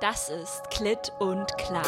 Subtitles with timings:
[0.00, 1.82] Das ist Klit und Klar.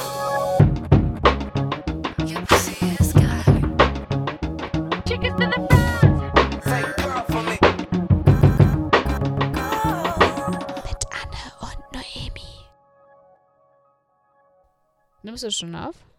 [10.85, 12.67] Mit Anne und Noemi.
[15.23, 16.10] Nimmst du schon auf?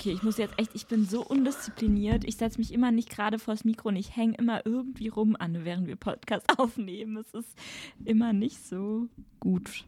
[0.00, 2.24] Okay, ich muss jetzt echt, ich bin so undiszipliniert.
[2.24, 5.66] Ich setze mich immer nicht gerade vors Mikro und ich hänge immer irgendwie rum an,
[5.66, 7.18] während wir Podcast aufnehmen.
[7.18, 7.58] Es ist
[8.06, 9.08] immer nicht so
[9.40, 9.84] gut.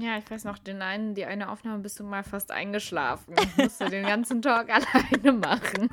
[0.00, 3.34] Ja, ich weiß noch, den einen, die eine Aufnahme bist du mal fast eingeschlafen.
[3.56, 5.88] Musst du den ganzen Tag alleine machen.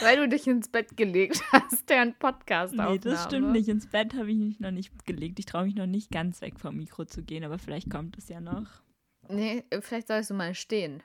[0.00, 3.68] Weil du dich ins Bett gelegt hast, der ein Podcast Nee, das stimmt nicht.
[3.68, 5.38] Ins Bett habe ich mich noch nicht gelegt.
[5.38, 8.28] Ich traue mich noch nicht ganz weg vom Mikro zu gehen, aber vielleicht kommt es
[8.28, 8.82] ja noch.
[9.30, 11.02] Nee, vielleicht sollst du mal stehen.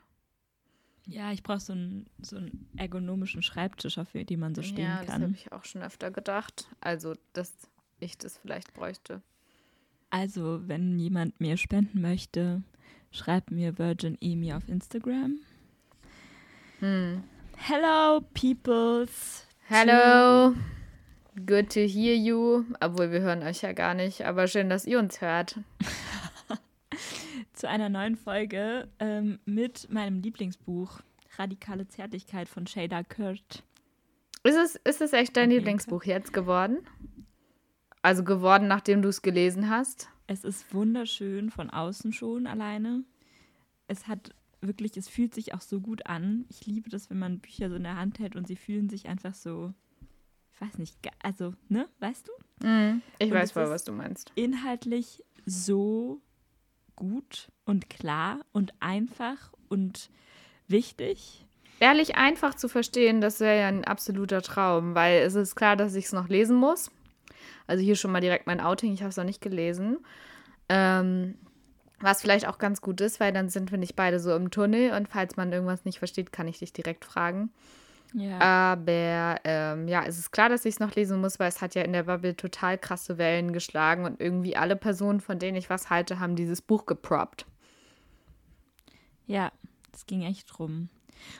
[1.07, 4.97] Ja, ich brauche so einen, so einen ergonomischen Schreibtisch, auf dem man so stehen ja,
[4.99, 5.21] das kann.
[5.21, 6.67] habe ich auch schon öfter gedacht.
[6.81, 7.53] Also, dass
[7.99, 9.21] ich das vielleicht bräuchte.
[10.09, 12.63] Also, wenn jemand mir spenden möchte,
[13.11, 15.39] schreibt mir Virgin Emi auf Instagram.
[16.79, 17.23] Hm.
[17.57, 19.47] Hello, peoples.
[19.67, 20.55] Hello.
[21.45, 22.63] Good to hear you.
[22.79, 24.25] Obwohl, wir hören euch ja gar nicht.
[24.25, 25.59] Aber schön, dass ihr uns hört.
[27.55, 30.99] Zu einer neuen Folge ähm, mit meinem Lieblingsbuch
[31.37, 33.63] Radikale Zärtlichkeit von Shada Kurt.
[34.43, 36.79] Ist es, ist es echt dein Lieblingsbuch jetzt geworden?
[38.01, 40.09] Also geworden, nachdem du es gelesen hast?
[40.27, 43.05] Es ist wunderschön von außen schon alleine.
[43.87, 46.45] Es hat wirklich, es fühlt sich auch so gut an.
[46.49, 49.07] Ich liebe das, wenn man Bücher so in der Hand hält und sie fühlen sich
[49.07, 49.73] einfach so,
[50.53, 52.67] ich weiß nicht, also, ne, weißt du?
[52.67, 53.01] Mhm.
[53.17, 54.33] Ich Und weiß voll, was du meinst.
[54.35, 56.21] Inhaltlich so
[56.95, 60.09] gut und klar und einfach und
[60.67, 61.45] wichtig.
[61.79, 65.95] Ehrlich einfach zu verstehen, das wäre ja ein absoluter Traum, weil es ist klar, dass
[65.95, 66.89] ich es noch lesen muss.
[67.67, 69.97] Also hier schon mal direkt mein Outing, ich habe es noch nicht gelesen.
[70.69, 71.35] Ähm,
[71.99, 74.93] was vielleicht auch ganz gut ist, weil dann sind wir nicht beide so im Tunnel
[74.93, 77.51] und falls man irgendwas nicht versteht, kann ich dich direkt fragen.
[78.17, 78.39] Ja.
[78.39, 81.75] Aber ähm, ja, es ist klar, dass ich es noch lesen muss, weil es hat
[81.75, 85.69] ja in der Bubble total krasse Wellen geschlagen und irgendwie alle Personen, von denen ich
[85.69, 87.45] was halte, haben dieses Buch geproppt.
[89.27, 89.51] Ja,
[89.93, 90.89] es ging echt drum.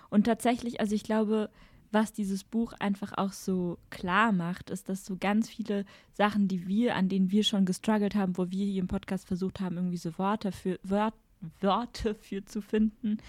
[0.10, 1.50] Und tatsächlich, also ich glaube,
[1.92, 6.68] was dieses Buch einfach auch so klar macht, ist, dass so ganz viele Sachen, die
[6.68, 9.98] wir, an denen wir schon gestruggelt haben, wo wir hier im Podcast versucht haben, irgendwie
[9.98, 11.14] so Worte für Wort,
[11.62, 13.20] Worte für zu finden,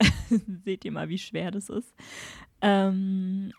[0.64, 1.92] seht ihr mal, wie schwer das ist.
[2.64, 3.52] Ähm,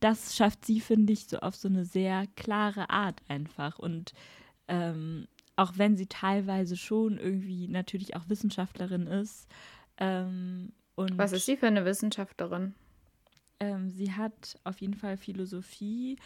[0.00, 3.78] das schafft sie, finde ich, so auf so eine sehr klare Art einfach.
[3.78, 4.12] Und
[4.66, 9.48] ähm, auch wenn sie teilweise schon irgendwie natürlich auch Wissenschaftlerin ist.
[9.98, 12.74] Ähm, und Was ist sie für eine Wissenschaftlerin?
[13.60, 16.18] Ähm, sie hat auf jeden Fall Philosophie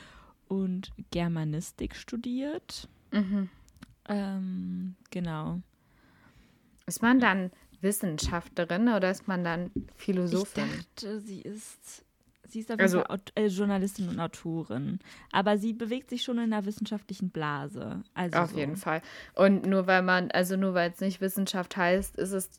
[0.49, 2.89] und Germanistik studiert.
[3.13, 3.51] Mhm.
[4.09, 5.61] Ähm, genau.
[6.87, 7.51] Ist man dann
[7.83, 10.65] Wissenschaftlerin oder ist man dann Philosophin?
[10.79, 12.05] Ich dachte, sie ist,
[12.49, 14.99] sie ist auf Also- Aut äh, Journalistin und Autorin.
[15.33, 18.03] Aber sie bewegt sich schon in einer wissenschaftlichen Blase.
[18.15, 18.59] Also Auf so.
[18.59, 19.03] jeden Fall.
[19.35, 22.51] Und nur weil man, also nur weil es nicht Wissenschaft heißt, ist es,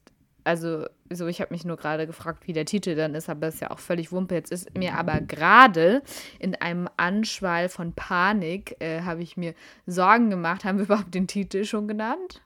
[0.44, 3.62] also so, ich habe mich nur gerade gefragt, wie der Titel dann ist, aber ist
[3.62, 4.34] ja auch völlig Wumpe.
[4.34, 6.02] Jetzt ist mir aber gerade
[6.40, 9.54] in einem Anschwall von Panik, äh, habe ich mir
[9.86, 10.66] Sorgen gemacht.
[10.66, 12.42] Haben wir überhaupt den Titel schon genannt?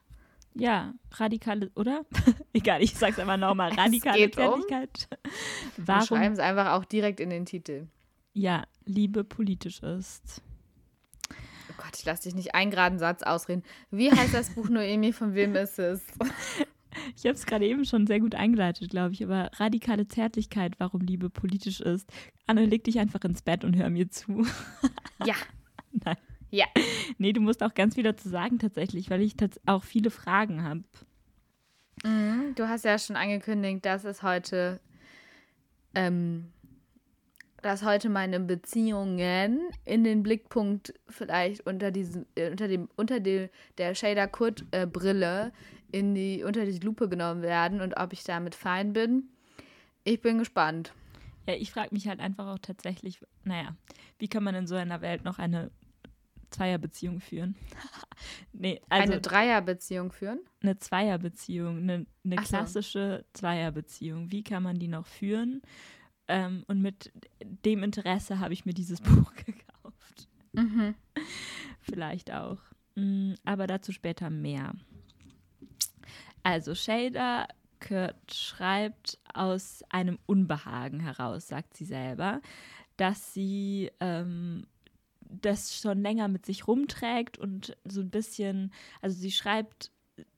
[0.58, 2.04] Ja, radikale, oder?
[2.52, 3.72] Egal, ich sag's einfach nochmal.
[3.76, 5.08] Radikale um- Zärtlichkeit.
[5.76, 7.88] Wir Warum schreiben es einfach auch direkt in den Titel.
[8.32, 10.40] ja, Liebe politisch ist.
[11.68, 13.64] Oh Gott, ich lasse dich nicht einen geraden Satz ausreden.
[13.90, 15.12] Wie heißt das Buch Noemi?
[15.12, 16.02] Von wem ist es?
[17.14, 21.02] Ich habe es gerade eben schon sehr gut eingeleitet, glaube ich, aber radikale Zärtlichkeit, warum
[21.02, 22.10] Liebe politisch ist.
[22.46, 24.46] Anne, leg dich einfach ins Bett und hör mir zu.
[25.26, 25.34] Ja.
[25.92, 26.16] Nein.
[26.50, 26.66] Ja.
[27.18, 30.64] Nee, du musst auch ganz viel dazu sagen tatsächlich, weil ich tats auch viele Fragen
[30.64, 30.82] habe.
[32.04, 34.80] Mhm, Du hast ja schon angekündigt, dass es heute,
[35.94, 36.52] ähm,
[37.62, 43.48] dass heute meine Beziehungen in den Blickpunkt vielleicht unter diesem, äh, unter dem, unter dem,
[43.78, 45.52] der Shader Kurt äh, Brille
[45.92, 49.28] in die, unter die Lupe genommen werden und ob ich damit fein bin.
[50.04, 50.92] Ich bin gespannt.
[51.46, 53.74] Ja, ich frage mich halt einfach auch tatsächlich, naja,
[54.18, 55.70] wie kann man in so einer Welt noch eine
[56.56, 57.54] Zweierbeziehung führen?
[58.52, 60.40] nee, also Eine Dreierbeziehung führen?
[60.62, 62.48] eine Zweierbeziehung, eine, eine Ach so.
[62.56, 64.32] klassische Zweierbeziehung.
[64.32, 65.62] Wie kann man die noch führen?
[66.28, 70.28] Ähm, und mit dem Interesse habe ich mir dieses Buch gekauft.
[70.52, 70.94] Mhm.
[71.80, 72.58] Vielleicht auch.
[72.96, 74.72] Mm, Aber dazu später mehr.
[76.42, 77.48] Also Shader
[77.80, 82.40] Kurt schreibt aus einem Unbehagen heraus, sagt sie selber,
[82.96, 84.66] dass sie ähm,
[85.30, 89.90] das schon länger mit sich rumträgt und so ein bisschen, also sie schreibt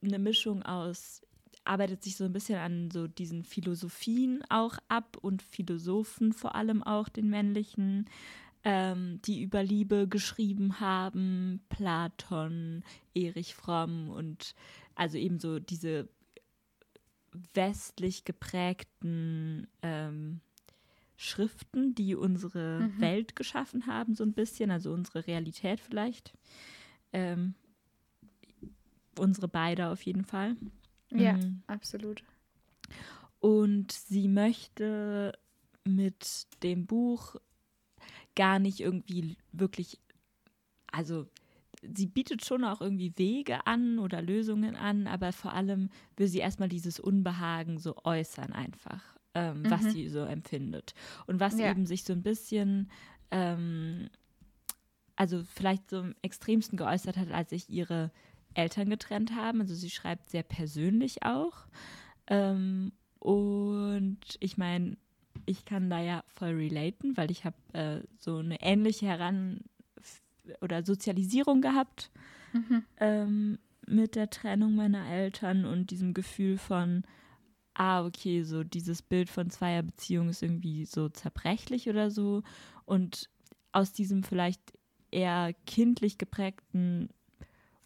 [0.03, 1.23] eine Mischung aus,
[1.65, 6.83] arbeitet sich so ein bisschen an so diesen Philosophien auch ab und Philosophen vor allem
[6.83, 8.09] auch, den männlichen,
[8.65, 12.83] ähm, die über Liebe geschrieben haben, Platon,
[13.15, 14.55] Erich Fromm und
[14.95, 16.09] also eben so diese
[17.55, 20.41] westlich geprägten ähm,
[21.21, 23.01] Schriften, die unsere mhm.
[23.01, 26.33] Welt geschaffen haben, so ein bisschen, also unsere Realität vielleicht.
[27.13, 27.55] Ähm,
[29.19, 30.57] unsere beide auf jeden Fall.
[31.11, 31.63] Ja, mhm.
[31.67, 32.23] absolut.
[33.41, 35.37] Und sie möchte
[35.85, 37.35] mit dem Buch
[38.37, 39.99] gar nicht irgendwie wirklich,
[40.93, 41.27] also
[41.83, 46.39] sie bietet schon auch irgendwie Wege an oder Lösungen an, aber vor allem will sie
[46.39, 49.71] erstmal dieses Unbehagen so äußern einfach, ähm, mhm.
[49.71, 50.95] was sie so empfindet.
[51.27, 51.71] Und was ja.
[51.71, 52.91] eben sich so ein bisschen,
[53.31, 54.09] ähm,
[55.17, 58.11] also vielleicht so am extremsten geäußert hat, als sich ihre
[58.55, 59.61] Eltern getrennt haben.
[59.61, 61.67] Also sie schreibt sehr persönlich auch.
[62.27, 64.97] Ähm, und ich meine,
[65.47, 69.61] ich kann da ja voll relaten, weil ich habe äh, so eine ähnliche Heran-
[70.61, 72.11] oder Sozialisierung gehabt
[72.53, 72.83] mhm.
[72.99, 77.05] ähm, mit der Trennung meiner Eltern und diesem Gefühl von,
[77.79, 82.43] ah, okay, so dieses Bild von zweier Beziehung ist irgendwie so zerbrechlich oder so.
[82.85, 83.31] Und
[83.73, 84.61] aus diesem vielleicht
[85.11, 87.09] eher kindlich geprägten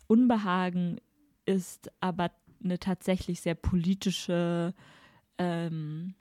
[0.06, 0.98] Unbehagen
[1.44, 2.30] ist aber
[2.64, 4.74] eine tatsächlich sehr politische
[5.38, 6.14] ähm,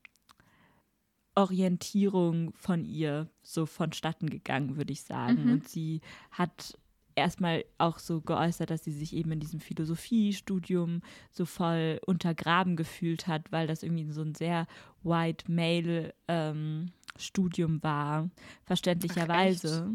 [1.35, 5.45] Orientierung von ihr so vonstatten gegangen, würde ich sagen.
[5.45, 5.51] Mhm.
[5.53, 6.01] Und sie
[6.31, 6.77] hat
[7.15, 13.27] erstmal auch so geäußert, dass sie sich eben in diesem Philosophiestudium so voll untergraben gefühlt
[13.27, 14.67] hat, weil das irgendwie so ein sehr
[15.03, 18.29] white male ähm, Studium war,
[18.63, 19.91] verständlicherweise.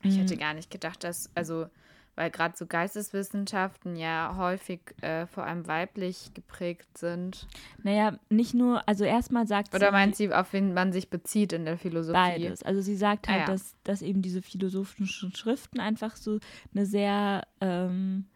[0.00, 0.40] Ach, ich hätte mhm.
[0.40, 1.66] gar nicht gedacht, dass, also
[2.18, 7.46] weil gerade so Geisteswissenschaften ja häufig äh, vor allem weiblich geprägt sind.
[7.84, 9.84] Naja, nicht nur, also erstmal sagt Oder sie.
[9.84, 12.18] Oder meint sie, auf wen man sich bezieht in der Philosophie?
[12.18, 12.64] Beides.
[12.64, 13.52] Also sie sagt ah halt, ah, ja.
[13.52, 16.40] dass, dass eben diese philosophischen Schriften einfach so
[16.74, 18.26] eine sehr ähm,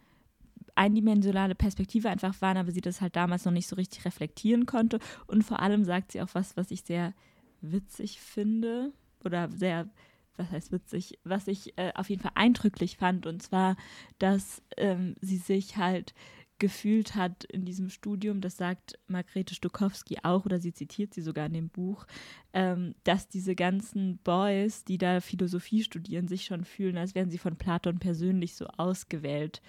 [0.77, 5.01] eindimensionale Perspektive einfach waren, aber sie das halt damals noch nicht so richtig reflektieren konnte.
[5.27, 7.15] Und vor allem sagt sie auch was, was ich sehr
[7.61, 8.93] witzig finde
[9.25, 9.89] oder sehr
[10.37, 13.77] was heißt witzig, was ich äh, auf jeden Fall eindrücklich fand, und zwar,
[14.19, 16.15] dass ähm, sie sich halt
[16.63, 21.47] gefühlt hat in diesem Studium, das sagt Margrethe Stokowski auch, oder sie zitiert sie sogar
[21.47, 22.07] in dem Buch,
[22.53, 27.39] ähm, dass diese ganzen Boys, die da Philosophie studieren, sich schon fühlen, als wären sie
[27.39, 29.61] von Platon persönlich so ausgewählt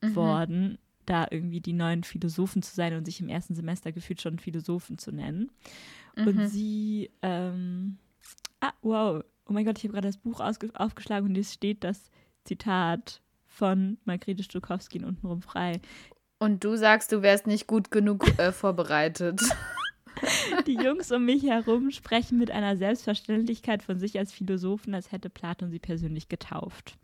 [0.00, 0.14] mhm.
[0.14, 4.38] worden, da irgendwie die neuen Philosophen zu sein und sich im ersten Semester gefühlt schon
[4.38, 5.50] Philosophen zu nennen.
[6.14, 6.28] Mhm.
[6.28, 7.98] Und sie, ähm,
[8.60, 12.10] ah, wow, oh mein Gott, ich habe gerade das Buch aufgeschlagen und es steht das
[12.44, 15.80] Zitat von Margrethe Stokowski untenrum frei.
[16.38, 19.40] Und du sagst, du wärst nicht gut genug äh, vorbereitet.
[20.66, 25.30] Die Jungs um mich herum sprechen mit einer Selbstverständlichkeit von sich als Philosophen, als hätte
[25.30, 26.96] Platon sie persönlich getauft.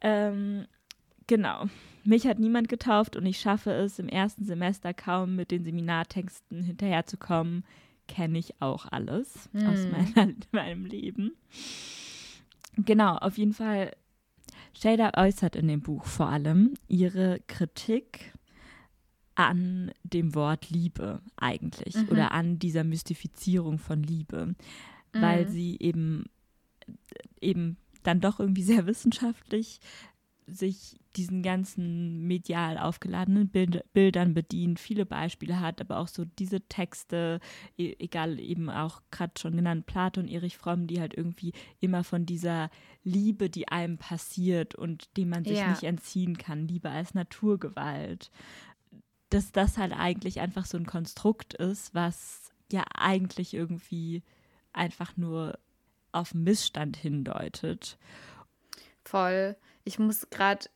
[0.00, 0.66] Ähm,
[1.26, 1.66] genau.
[2.04, 6.62] Mich hat niemand getauft und ich schaffe es im ersten Semester kaum mit den Seminartexten
[6.62, 7.64] hinterherzukommen
[8.08, 9.66] kenne ich auch alles hm.
[9.66, 11.36] aus meiner, meinem Leben.
[12.76, 13.92] Genau, auf jeden Fall.
[14.72, 18.32] Shader äußert in dem Buch vor allem ihre Kritik
[19.34, 22.08] an dem Wort Liebe eigentlich mhm.
[22.10, 24.54] oder an dieser Mystifizierung von Liebe, mhm.
[25.12, 26.26] weil sie eben
[27.40, 29.80] eben dann doch irgendwie sehr wissenschaftlich
[30.50, 36.60] sich diesen ganzen medial aufgeladenen Bild, Bildern bedient, viele Beispiele hat, aber auch so diese
[36.62, 37.40] Texte,
[37.76, 42.26] e egal eben auch gerade schon genannt Platon, Erich Fromm, die halt irgendwie immer von
[42.26, 42.70] dieser
[43.04, 45.70] Liebe, die einem passiert und dem man sich ja.
[45.70, 48.30] nicht entziehen kann, Liebe als Naturgewalt,
[49.30, 54.22] dass das halt eigentlich einfach so ein Konstrukt ist, was ja eigentlich irgendwie
[54.72, 55.58] einfach nur
[56.12, 57.98] auf Missstand hindeutet.
[59.04, 59.56] Voll.
[59.88, 60.66] Ich muss gerade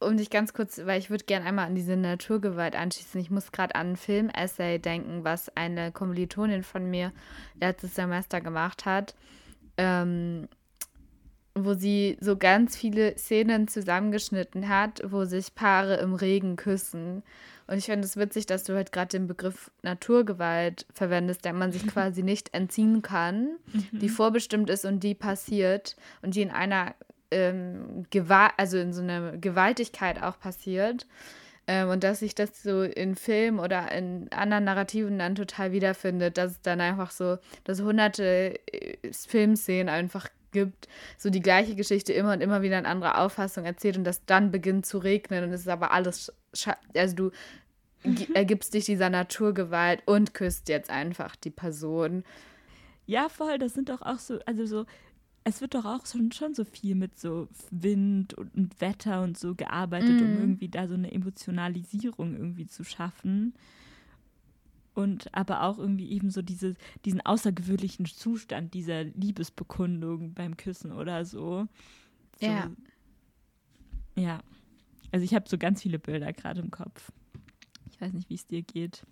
[0.00, 3.20] um dich ganz kurz, weil ich würde gerne einmal an diese Naturgewalt anschließen.
[3.20, 7.12] Ich muss gerade an ein Film-Essay denken, was eine Kommilitonin von mir
[7.60, 9.14] letztes Semester gemacht hat,
[9.76, 10.48] ähm,
[11.54, 17.22] wo sie so ganz viele Szenen zusammengeschnitten hat, wo sich Paare im Regen küssen.
[17.66, 21.70] Und ich finde es witzig, dass du halt gerade den Begriff Naturgewalt verwendest, der man
[21.70, 23.98] sich quasi nicht entziehen kann, mhm.
[23.98, 26.94] die vorbestimmt ist und die passiert und die in einer
[27.30, 31.06] ähm, Gewalt, also in so einer Gewaltigkeit auch passiert.
[31.66, 36.36] Ähm, und dass sich das so in Filmen oder in anderen Narrativen dann total wiederfindet,
[36.36, 40.88] dass es dann einfach so, dass hunderte äh, Filmszenen einfach gibt,
[41.18, 44.50] so die gleiche Geschichte immer und immer wieder in anderer Auffassung erzählt und das dann
[44.50, 46.32] beginnt zu regnen und es ist aber alles,
[46.94, 47.30] also du
[48.34, 52.24] ergibst dich dieser Naturgewalt und küsst jetzt einfach die Person.
[53.06, 54.86] Ja, voll, das sind doch auch so, also so,
[55.44, 59.38] es wird doch auch schon, schon so viel mit so Wind und, und Wetter und
[59.38, 60.24] so gearbeitet, mm.
[60.24, 60.40] um mhm.
[60.40, 63.54] irgendwie da so eine Emotionalisierung irgendwie zu schaffen.
[64.94, 66.74] Und aber auch irgendwie eben so diese,
[67.04, 71.66] diesen außergewöhnlichen Zustand dieser Liebesbekundung beim Küssen oder so.
[72.40, 72.70] so ja.
[74.16, 74.40] Ja.
[75.12, 77.12] Also ich habe so ganz viele Bilder gerade im Kopf.
[77.90, 79.04] Ich weiß nicht, wie es dir geht.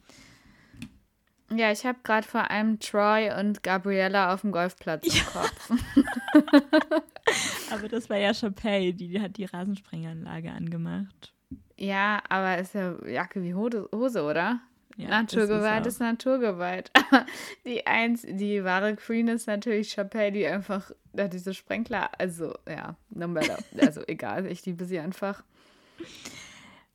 [1.57, 5.23] Ja, ich habe gerade vor allem Troy und Gabriella auf dem Golfplatz im ja.
[5.25, 5.71] Kopf.
[7.71, 11.33] aber das war ja Chappelle, die, die hat die Rasensprenganlage angemacht.
[11.77, 14.61] Ja, aber ist ja Jacke wie Hose, oder?
[14.97, 16.91] Ja, Naturgewalt ist, ist, Naturgewalt.
[17.65, 22.97] die eins, die wahre Queen ist natürlich Chappelle, die einfach ja, diese Sprenkler, also ja,
[23.11, 25.45] no matter, also egal, ich liebe sie einfach.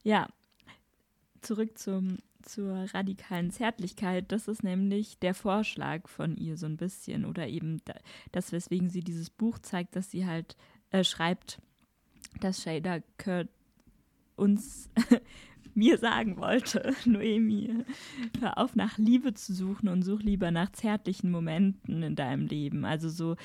[0.03, 0.27] Ja,
[1.41, 7.25] zurück zum zur radikalen Zärtlichkeit, das ist nämlich der Vorschlag von ihr so ein bisschen
[7.25, 7.81] oder eben
[8.31, 10.55] das, weswegen sie dieses Buch zeigt, dass sie halt
[10.91, 11.61] äh, schreibt,
[12.39, 13.49] dass Shada Kurt
[14.35, 14.89] uns
[15.73, 17.83] mir sagen wollte, Noemi,
[18.39, 22.85] hör auf nach Liebe zu suchen und such lieber nach zärtlichen Momenten in deinem Leben.
[22.85, 23.35] Also so,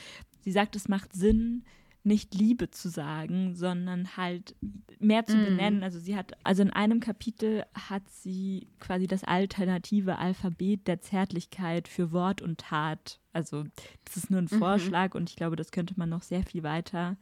[0.40, 1.64] sie sagt, es macht Sinn,
[2.04, 4.56] nicht Liebe zu sagen, sondern halt
[4.98, 5.44] mehr zu mm.
[5.44, 5.82] benennen.
[5.82, 11.86] Also sie hat, also in einem Kapitel hat sie quasi das alternative Alphabet der Zärtlichkeit
[11.86, 13.20] für Wort und Tat.
[13.32, 13.64] Also
[14.04, 14.58] das ist nur ein mhm.
[14.58, 15.20] Vorschlag mhm.
[15.20, 17.16] und ich glaube, das könnte man noch sehr viel weiter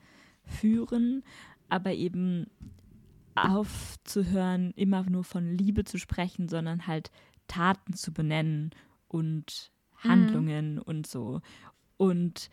[0.44, 1.22] führen,
[1.68, 2.46] aber eben
[3.34, 7.10] aufzuhören, immer nur von Liebe zu sprechen, sondern halt
[7.49, 8.70] Taten zu benennen
[9.08, 9.70] und
[10.02, 10.08] mhm.
[10.08, 10.82] Handlungen mhm.
[10.82, 11.42] und so.
[11.96, 12.49] Und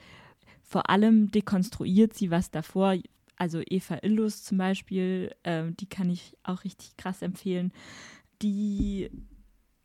[0.67, 2.97] vor allem dekonstruiert sie, was davor,
[3.38, 7.71] also Eva Illus zum Beispiel, äh, die kann ich auch richtig krass empfehlen,
[8.41, 9.09] die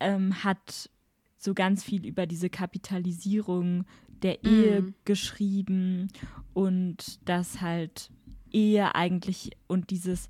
[0.01, 0.89] ähm, hat
[1.37, 4.47] so ganz viel über diese Kapitalisierung der mm.
[4.47, 4.95] Ehe mm.
[5.05, 6.09] geschrieben
[6.53, 8.09] und das halt
[8.51, 10.27] Ehe eigentlich und dieses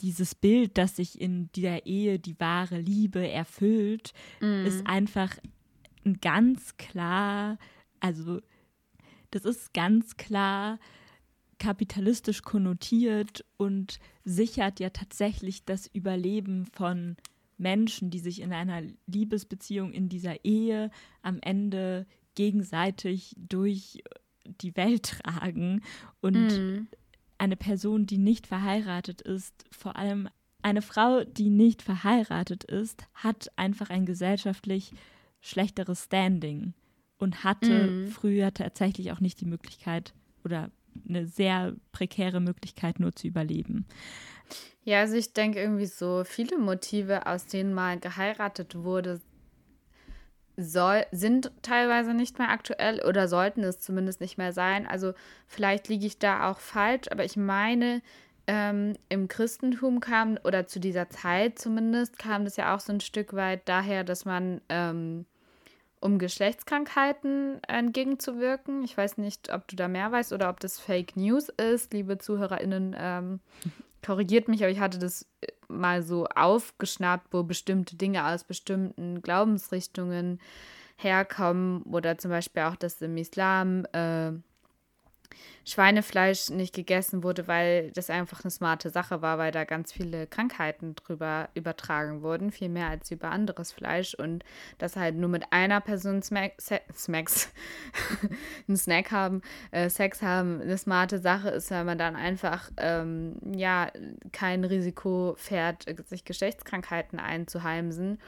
[0.00, 4.66] dieses Bild, das sich in der Ehe die wahre Liebe erfüllt, mm.
[4.66, 5.30] ist einfach
[6.20, 7.58] ganz klar,
[8.00, 8.40] also
[9.34, 10.78] das ist ganz klar
[11.58, 17.16] kapitalistisch konnotiert und sichert ja tatsächlich das Überleben von
[17.56, 20.90] Menschen, die sich in einer Liebesbeziehung in dieser Ehe
[21.22, 24.02] am Ende gegenseitig durch
[24.60, 25.82] die Welt tragen
[26.20, 26.88] und mm.
[27.38, 30.28] eine Person, die nicht verheiratet ist, vor allem
[30.62, 34.92] eine Frau, die nicht verheiratet ist, hat einfach ein gesellschaftlich
[35.40, 36.74] schlechteres Standing
[37.18, 38.08] und hatte mhm.
[38.08, 40.70] früher tatsächlich auch nicht die Möglichkeit oder
[41.08, 43.86] eine sehr prekäre Möglichkeit nur zu überleben.
[44.84, 49.20] Ja, also ich denke irgendwie so viele Motive, aus denen mal geheiratet wurde,
[50.56, 54.86] soll, sind teilweise nicht mehr aktuell oder sollten es zumindest nicht mehr sein.
[54.86, 55.14] Also
[55.46, 58.02] vielleicht liege ich da auch falsch, aber ich meine,
[58.46, 63.00] ähm, im Christentum kam, oder zu dieser Zeit zumindest, kam das ja auch so ein
[63.00, 65.24] Stück weit daher, dass man ähm,
[66.04, 68.84] um Geschlechtskrankheiten entgegenzuwirken.
[68.84, 71.94] Ich weiß nicht, ob du da mehr weißt oder ob das Fake News ist.
[71.94, 73.40] Liebe ZuhörerInnen, ähm,
[74.04, 79.22] korrigiert mich, aber ich hatte das äh, mal so aufgeschnappt, wo bestimmte Dinge aus bestimmten
[79.22, 80.40] Glaubensrichtungen
[80.96, 84.32] herkommen oder zum Beispiel auch, dass im Islam äh,
[85.64, 90.26] Schweinefleisch nicht gegessen wurde, weil das einfach eine smarte Sache war, weil da ganz viele
[90.26, 94.44] Krankheiten drüber übertragen wurden, viel mehr als über anderes Fleisch und
[94.78, 96.52] dass halt nur mit einer Person Smack,
[96.92, 97.52] Smacks,
[98.68, 103.36] einen Snack haben, äh, Sex haben, eine smarte Sache ist, weil man dann einfach ähm,
[103.54, 103.90] ja
[104.32, 108.18] kein Risiko fährt, sich Geschlechtskrankheiten einzuheimsen.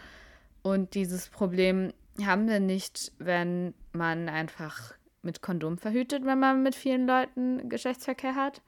[0.63, 1.93] Und dieses Problem
[2.25, 4.95] haben wir nicht, wenn man einfach
[5.27, 8.63] mit Kondom verhütet, wenn man mit vielen Leuten Geschlechtsverkehr hat.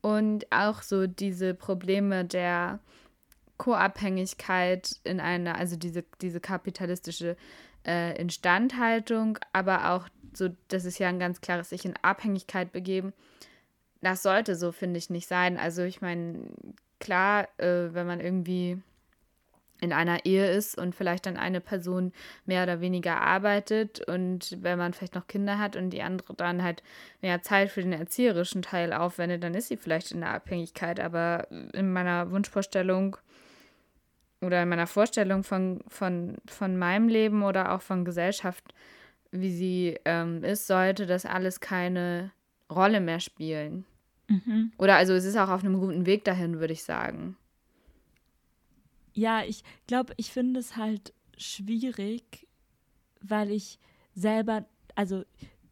[0.00, 2.78] Und auch so diese Probleme der
[3.56, 7.36] Co-Abhängigkeit in einer, also diese, diese kapitalistische
[7.86, 13.12] äh, Instandhaltung, aber auch so, das ist ja ein ganz klares sich in Abhängigkeit begeben.
[14.00, 15.58] Das sollte so, finde ich, nicht sein.
[15.58, 16.48] Also ich meine,
[16.98, 18.80] klar, äh, wenn man irgendwie
[19.82, 22.12] in einer Ehe ist und vielleicht dann eine Person
[22.46, 26.62] mehr oder weniger arbeitet und wenn man vielleicht noch Kinder hat und die andere dann
[26.62, 26.84] halt
[27.20, 31.00] mehr Zeit für den erzieherischen Teil aufwendet, dann ist sie vielleicht in der Abhängigkeit.
[31.00, 33.16] Aber in meiner Wunschvorstellung
[34.40, 38.72] oder in meiner Vorstellung von, von, von meinem Leben oder auch von Gesellschaft,
[39.32, 42.30] wie sie ähm, ist, sollte das alles keine
[42.70, 43.84] Rolle mehr spielen.
[44.28, 44.70] Mhm.
[44.78, 47.36] Oder also es ist auch auf einem guten Weg dahin, würde ich sagen.
[49.14, 52.46] Ja, ich glaube, ich finde es halt schwierig,
[53.20, 53.78] weil ich
[54.14, 55.24] selber, also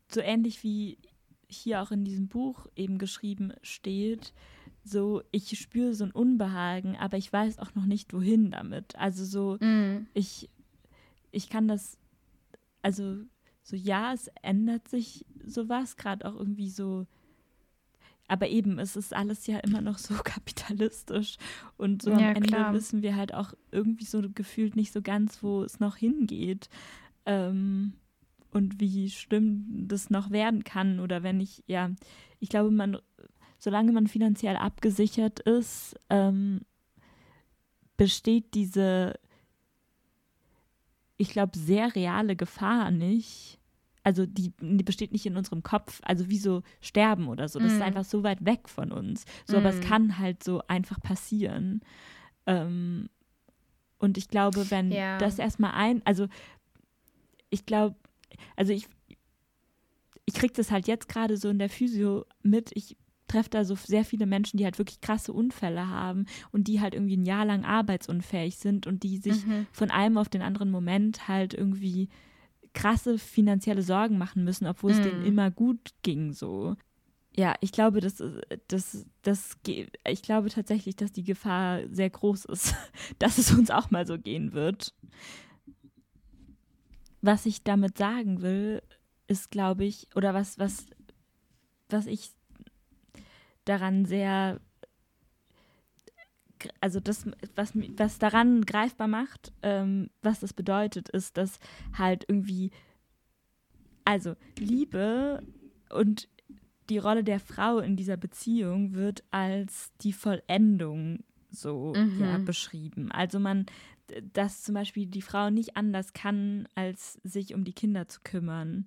[0.08, 0.98] so ähnlich wie
[1.48, 4.32] hier auch in diesem Buch eben geschrieben steht,
[4.84, 8.96] so ich spüre so ein Unbehagen, aber ich weiß auch noch nicht wohin damit.
[8.96, 10.06] Also so mm.
[10.14, 10.48] ich
[11.32, 11.98] ich kann das
[12.82, 13.16] also
[13.62, 17.06] so ja, es ändert sich sowas gerade auch irgendwie so
[18.30, 21.36] aber eben, es ist alles ja immer noch so kapitalistisch.
[21.76, 22.72] Und so am ja, Ende klar.
[22.72, 26.68] wissen wir halt auch irgendwie so gefühlt nicht so ganz, wo es noch hingeht.
[27.26, 27.94] Ähm,
[28.52, 31.00] und wie schlimm das noch werden kann.
[31.00, 31.90] Oder wenn ich, ja,
[32.38, 32.98] ich glaube, man,
[33.58, 36.60] solange man finanziell abgesichert ist, ähm,
[37.96, 39.14] besteht diese,
[41.16, 43.59] ich glaube, sehr reale Gefahr nicht
[44.10, 47.60] also die, die, besteht nicht in unserem Kopf, also wie so sterben oder so.
[47.60, 47.76] Das mm.
[47.76, 49.24] ist einfach so weit weg von uns.
[49.46, 49.60] So, mm.
[49.60, 49.82] aber es mhm.
[49.82, 51.80] kann halt so einfach passieren.
[52.44, 53.08] Ähm,
[53.98, 55.16] und ich glaube, wenn ja.
[55.18, 56.26] das erstmal ein, also
[57.50, 57.94] ich glaube,
[58.56, 58.88] also ich,
[60.24, 62.72] ich kriege das halt jetzt gerade so in der Physio mit.
[62.74, 62.96] Ich
[63.28, 66.94] treffe da so sehr viele Menschen, die halt wirklich krasse Unfälle haben und die halt
[66.94, 69.68] irgendwie ein Jahr lang arbeitsunfähig sind und die sich mhm.
[69.70, 72.08] von einem auf den anderen Moment halt irgendwie
[72.72, 75.02] krasse finanzielle Sorgen machen müssen, obwohl es mm.
[75.02, 76.76] denen immer gut ging so.
[77.36, 78.22] Ja, ich glaube, das,
[78.68, 82.74] das, das, ich glaube tatsächlich, dass die Gefahr sehr groß ist,
[83.18, 84.94] dass es uns auch mal so gehen wird.
[87.22, 88.82] Was ich damit sagen will,
[89.26, 90.86] ist, glaube ich, oder was, was,
[91.88, 92.30] was ich
[93.64, 94.60] daran sehr
[96.80, 101.58] also das, was, was daran greifbar macht, ähm, was das bedeutet, ist, dass
[101.96, 102.70] halt irgendwie,
[104.04, 105.42] also Liebe
[105.90, 106.28] und
[106.88, 112.20] die Rolle der Frau in dieser Beziehung wird als die Vollendung so mhm.
[112.20, 113.10] ja, beschrieben.
[113.12, 113.66] Also man,
[114.32, 118.86] dass zum Beispiel die Frau nicht anders kann, als sich um die Kinder zu kümmern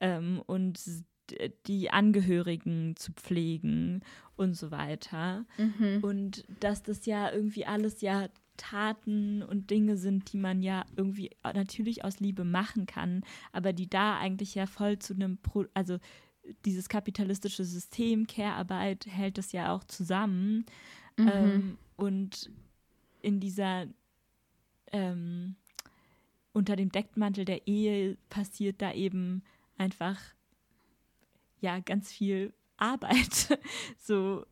[0.00, 0.78] ähm, und
[1.66, 4.02] die Angehörigen zu pflegen
[4.36, 5.44] und so weiter.
[5.56, 5.98] Mhm.
[6.02, 11.30] Und dass das ja irgendwie alles ja Taten und Dinge sind, die man ja irgendwie
[11.42, 15.98] natürlich aus Liebe machen kann, aber die da eigentlich ja voll zu einem, Pro also
[16.64, 20.66] dieses kapitalistische System, Care-Arbeit hält das ja auch zusammen.
[21.16, 21.28] Mhm.
[21.32, 22.50] Ähm, und
[23.20, 23.86] in dieser,
[24.92, 25.56] ähm,
[26.52, 29.42] unter dem Deckmantel der Ehe passiert da eben
[29.76, 30.18] einfach
[31.60, 33.58] ja ganz viel Arbeit,
[33.98, 34.44] so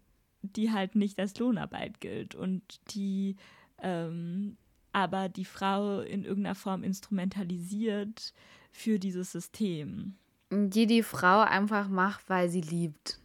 [0.43, 2.63] die halt nicht als Lohnarbeit gilt und
[2.95, 3.37] die
[3.79, 4.57] ähm,
[4.93, 8.33] aber die Frau in irgendeiner Form instrumentalisiert
[8.73, 10.17] für dieses System.
[10.51, 13.21] Die die Frau einfach macht, weil sie liebt.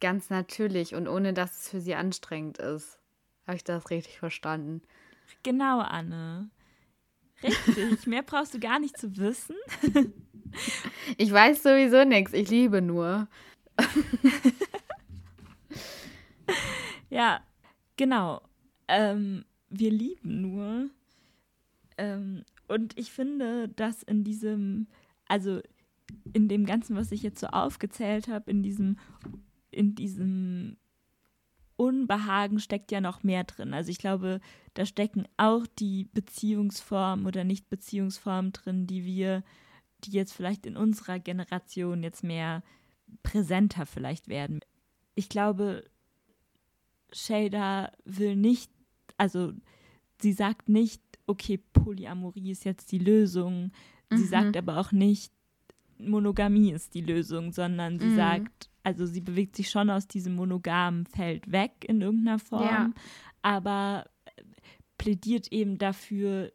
[0.00, 3.00] Ganz natürlich und ohne dass es für sie anstrengend ist.
[3.46, 4.82] Habe ich das richtig verstanden?
[5.42, 6.50] Genau, Anne.
[7.42, 8.06] Richtig.
[8.06, 9.56] Mehr brauchst du gar nicht zu wissen.
[11.18, 12.32] Ich weiß sowieso nichts.
[12.32, 13.28] Ich liebe nur.
[17.10, 17.40] ja,
[17.96, 18.40] genau.
[18.88, 20.88] Ähm, wir lieben nur.
[21.98, 24.86] Ähm, und ich finde, dass in diesem,
[25.28, 25.60] also
[26.32, 28.98] in dem Ganzen, was ich jetzt so aufgezählt habe, in diesem,
[29.70, 30.76] in diesem
[31.76, 33.74] Unbehagen steckt ja noch mehr drin.
[33.74, 34.40] Also ich glaube,
[34.74, 39.42] da stecken auch die Beziehungsformen oder Nicht-Beziehungsformen drin, die wir,
[40.04, 42.62] die jetzt vielleicht in unserer Generation jetzt mehr
[43.22, 44.60] präsenter vielleicht werden.
[45.14, 45.84] Ich glaube,
[47.12, 48.70] Shader will nicht,
[49.16, 49.52] also
[50.20, 53.72] sie sagt nicht, okay, Polyamorie ist jetzt die Lösung.
[54.10, 54.28] Sie mhm.
[54.28, 55.32] sagt aber auch nicht,
[55.98, 58.16] Monogamie ist die Lösung, sondern sie mhm.
[58.16, 62.90] sagt, also sie bewegt sich schon aus diesem monogamen Feld weg in irgendeiner Form, ja.
[63.42, 64.08] aber
[64.96, 66.52] plädiert eben dafür,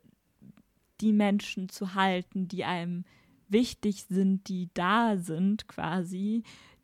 [1.02, 3.04] die Menschen zu halten, die einem
[3.50, 6.44] wichtig sind, die da sind quasi,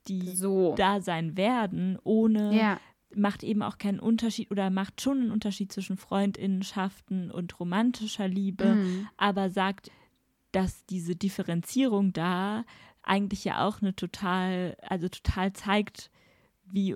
[0.09, 0.75] die so.
[0.75, 2.77] da sein werden, ohne ja.
[3.15, 8.75] macht eben auch keinen Unterschied oder macht schon einen Unterschied zwischen Freundinnenschaften und romantischer Liebe,
[8.75, 9.07] mhm.
[9.15, 9.91] aber sagt,
[10.51, 12.65] dass diese Differenzierung da
[13.07, 16.11] eigentlich ja auch eine total, also total zeigt,
[16.65, 16.95] wie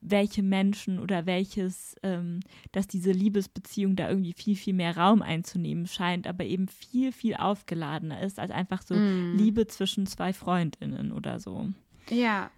[0.00, 2.40] welche Menschen oder welches, ähm,
[2.72, 7.34] dass diese Liebesbeziehung da irgendwie viel, viel mehr Raum einzunehmen scheint, aber eben viel, viel
[7.34, 9.36] aufgeladener ist als einfach so mm.
[9.36, 11.68] Liebe zwischen zwei Freundinnen oder so.
[12.08, 12.50] Ja,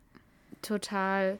[0.63, 1.39] total.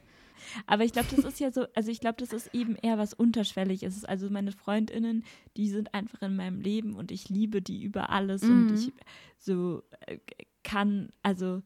[0.67, 3.15] Aber ich glaube, das ist ja so, also ich glaube, das ist eben eher was
[3.15, 4.05] Unterschwelliges.
[4.05, 5.25] Also meine FreundInnen,
[5.57, 8.69] die sind einfach in meinem Leben und ich liebe die über alles mhm.
[8.69, 8.93] und ich
[9.39, 10.19] so äh,
[10.67, 11.63] kann, also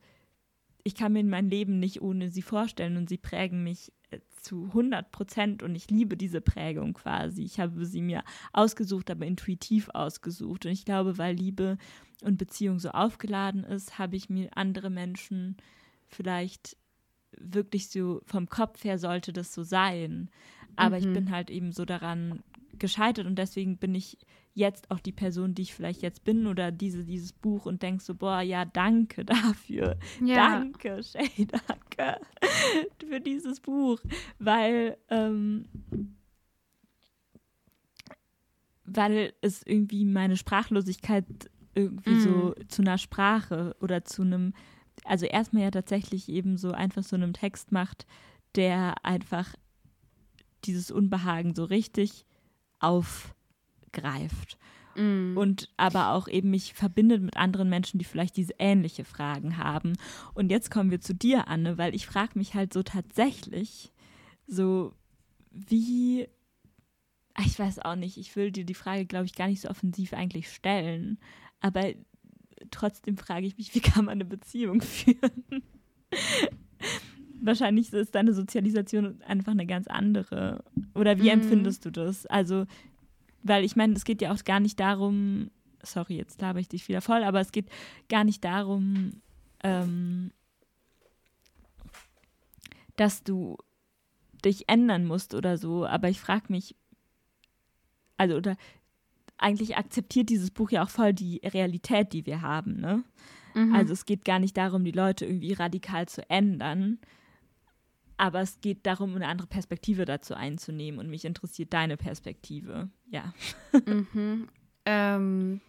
[0.84, 4.66] ich kann mir mein Leben nicht ohne sie vorstellen und sie prägen mich äh, zu
[4.66, 7.42] 100 Prozent und ich liebe diese Prägung quasi.
[7.42, 10.66] Ich habe sie mir ausgesucht, aber intuitiv ausgesucht.
[10.66, 11.78] Und ich glaube, weil Liebe
[12.22, 15.56] und Beziehung so aufgeladen ist, habe ich mir andere Menschen
[16.06, 16.76] vielleicht
[17.36, 20.30] wirklich so vom Kopf her sollte das so sein.
[20.76, 21.06] Aber mhm.
[21.06, 22.42] ich bin halt eben so daran
[22.80, 24.18] gescheitert und deswegen bin ich
[24.52, 28.04] jetzt auch die Person, die ich vielleicht jetzt bin oder diese, dieses Buch und denkst
[28.04, 29.98] so, boah, ja, danke dafür.
[30.24, 30.58] Ja.
[30.58, 32.20] Danke, Shay, danke
[33.08, 34.00] für dieses Buch.
[34.38, 35.66] Weil, ähm,
[38.84, 41.24] weil es irgendwie meine Sprachlosigkeit
[41.76, 42.20] irgendwie mm.
[42.20, 42.68] so mhm.
[42.68, 44.52] zu einer Sprache oder zu einem
[45.04, 48.06] also erstmal ja tatsächlich eben so einfach so einem Text macht,
[48.54, 49.54] der einfach
[50.64, 52.26] dieses Unbehagen so richtig
[52.80, 54.58] aufgreift.
[54.96, 55.36] Mm.
[55.36, 59.96] Und aber auch eben mich verbindet mit anderen Menschen, die vielleicht diese ähnliche Fragen haben.
[60.34, 63.92] Und jetzt kommen wir zu dir, Anne, weil ich frage mich halt so tatsächlich,
[64.46, 64.92] so
[65.50, 66.28] wie,
[67.44, 70.12] ich weiß auch nicht, ich will dir die Frage, glaube ich, gar nicht so offensiv
[70.12, 71.18] eigentlich stellen.
[71.60, 71.92] Aber
[72.70, 75.62] trotzdem frage ich mich, wie kann man eine Beziehung führen?
[77.42, 80.64] Wahrscheinlich ist deine Sozialisation einfach eine ganz andere.
[80.94, 81.42] Oder wie mhm.
[81.42, 82.26] empfindest du das?
[82.26, 82.66] Also,
[83.42, 85.50] weil ich meine, es geht ja auch gar nicht darum,
[85.82, 87.66] sorry, jetzt laber ich dich wieder voll, aber es geht
[88.08, 89.22] gar nicht darum,
[89.62, 90.32] ähm,
[92.96, 93.56] dass du
[94.44, 95.86] dich ändern musst oder so.
[95.86, 96.74] Aber ich frage mich,
[98.16, 98.56] also, oder
[99.38, 102.78] eigentlich akzeptiert dieses Buch ja auch voll die Realität, die wir haben.
[102.80, 103.02] Ne?
[103.54, 103.74] Mhm.
[103.74, 106.98] Also es geht gar nicht darum, die Leute irgendwie radikal zu ändern,
[108.20, 112.90] aber es geht darum, eine andere Perspektive dazu einzunehmen und mich interessiert deine Perspektive.
[113.08, 113.32] Ja.
[113.86, 114.48] Mhm.
[114.84, 115.60] Ähm,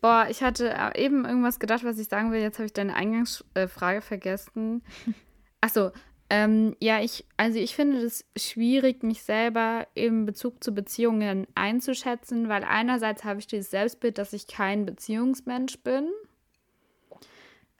[0.00, 2.40] boah, ich hatte eben irgendwas gedacht, was ich sagen will.
[2.40, 4.82] Jetzt habe ich deine Eingangsfrage vergessen.
[5.60, 5.90] Achso,
[6.30, 12.48] ähm, ja, ich, also ich finde es schwierig, mich selber in Bezug zu Beziehungen einzuschätzen,
[12.48, 16.10] weil einerseits habe ich dieses Selbstbild, dass ich kein Beziehungsmensch bin.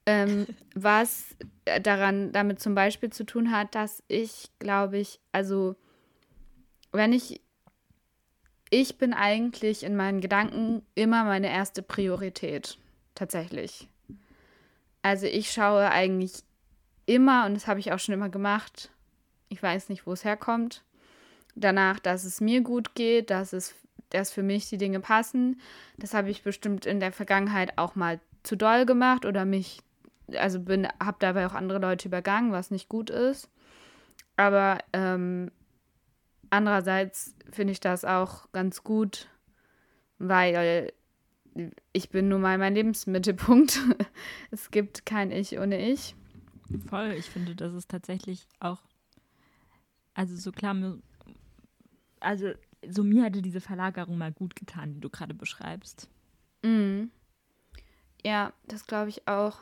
[0.07, 1.37] Ähm, was
[1.83, 5.75] daran damit zum Beispiel zu tun hat, dass ich, glaube ich, also
[6.92, 7.40] wenn ich,
[8.71, 12.79] ich bin eigentlich in meinen Gedanken immer meine erste Priorität,
[13.14, 13.88] tatsächlich.
[15.03, 16.45] Also ich schaue eigentlich
[17.07, 18.90] immer, und das habe ich auch schon immer gemacht,
[19.49, 20.85] ich weiß nicht, wo es herkommt,
[21.55, 23.75] danach, dass es mir gut geht, dass es
[24.11, 25.61] dass für mich die Dinge passen.
[25.97, 29.81] Das habe ich bestimmt in der Vergangenheit auch mal zu doll gemacht oder mich,
[30.35, 33.51] also bin, habe dabei auch andere Leute übergangen, was nicht gut ist.
[34.37, 35.51] Aber ähm,
[36.51, 39.29] andererseits finde ich das auch ganz gut,
[40.19, 40.93] weil
[41.93, 43.81] ich bin nun mal mein Lebensmittelpunkt.
[44.51, 46.15] es gibt kein Ich ohne Ich.
[46.89, 48.83] Voll, ich finde, das ist tatsächlich auch,
[50.15, 50.75] also so klar,
[52.21, 52.53] also
[52.89, 56.09] so mir hatte diese Verlagerung mal gut getan, die du gerade beschreibst.
[56.62, 57.11] Mhm.
[58.25, 59.61] Ja, das glaube ich auch.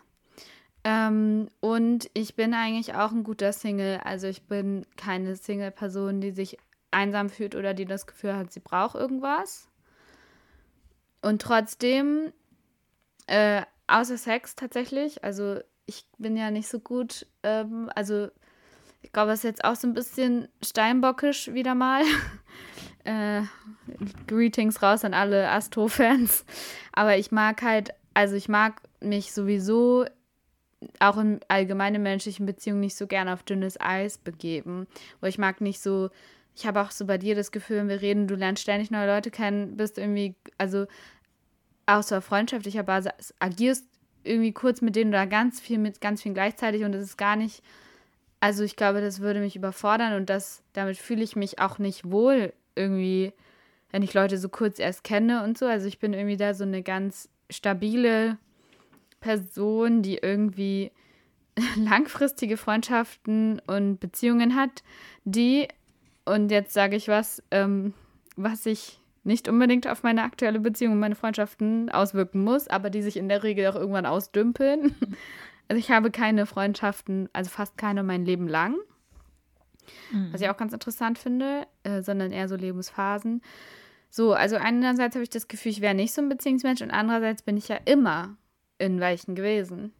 [0.84, 4.00] Ähm, und ich bin eigentlich auch ein guter Single.
[4.04, 6.58] Also ich bin keine Single-Person, die sich
[6.90, 9.68] einsam fühlt oder die das Gefühl hat, sie braucht irgendwas.
[11.22, 12.32] Und trotzdem,
[13.26, 18.28] äh, außer Sex tatsächlich, also ich bin ja nicht so gut, ähm, also
[19.02, 22.02] ich glaube, es ist jetzt auch so ein bisschen steinbockisch wieder mal.
[23.04, 23.42] äh,
[24.26, 26.44] Greetings raus an alle Astro-Fans.
[26.92, 30.06] Aber ich mag halt, also ich mag mich sowieso
[30.98, 34.86] auch in allgemeinen menschlichen Beziehungen nicht so gerne auf dünnes Eis begeben.
[35.20, 36.10] Wo ich mag nicht so,
[36.54, 39.06] ich habe auch so bei dir das Gefühl, wenn wir reden, du lernst ständig neue
[39.06, 40.86] Leute kennen, bist irgendwie, also
[41.86, 43.86] auch so auf freundschaftlicher Basis agierst
[44.22, 47.36] irgendwie kurz mit denen oder ganz viel mit ganz vielen gleichzeitig und es ist gar
[47.36, 47.62] nicht,
[48.40, 52.10] also ich glaube, das würde mich überfordern und das, damit fühle ich mich auch nicht
[52.10, 53.32] wohl irgendwie,
[53.90, 55.66] wenn ich Leute so kurz erst kenne und so.
[55.66, 58.38] Also ich bin irgendwie da so eine ganz stabile
[59.24, 60.92] Person, die irgendwie
[61.76, 64.82] langfristige Freundschaften und Beziehungen hat,
[65.24, 65.66] die,
[66.26, 67.94] und jetzt sage ich was, ähm,
[68.36, 73.00] was ich nicht unbedingt auf meine aktuelle Beziehung und meine Freundschaften auswirken muss, aber die
[73.00, 74.94] sich in der Regel auch irgendwann ausdümpeln.
[75.66, 78.76] Also ich habe keine Freundschaften, also fast keine mein Leben lang,
[80.12, 80.28] mhm.
[80.30, 83.40] was ich auch ganz interessant finde, äh, sondern eher so Lebensphasen.
[84.10, 87.40] So, also einerseits habe ich das Gefühl, ich wäre nicht so ein Beziehungsmensch und andererseits
[87.40, 88.36] bin ich ja immer
[88.78, 89.92] in welchen gewesen.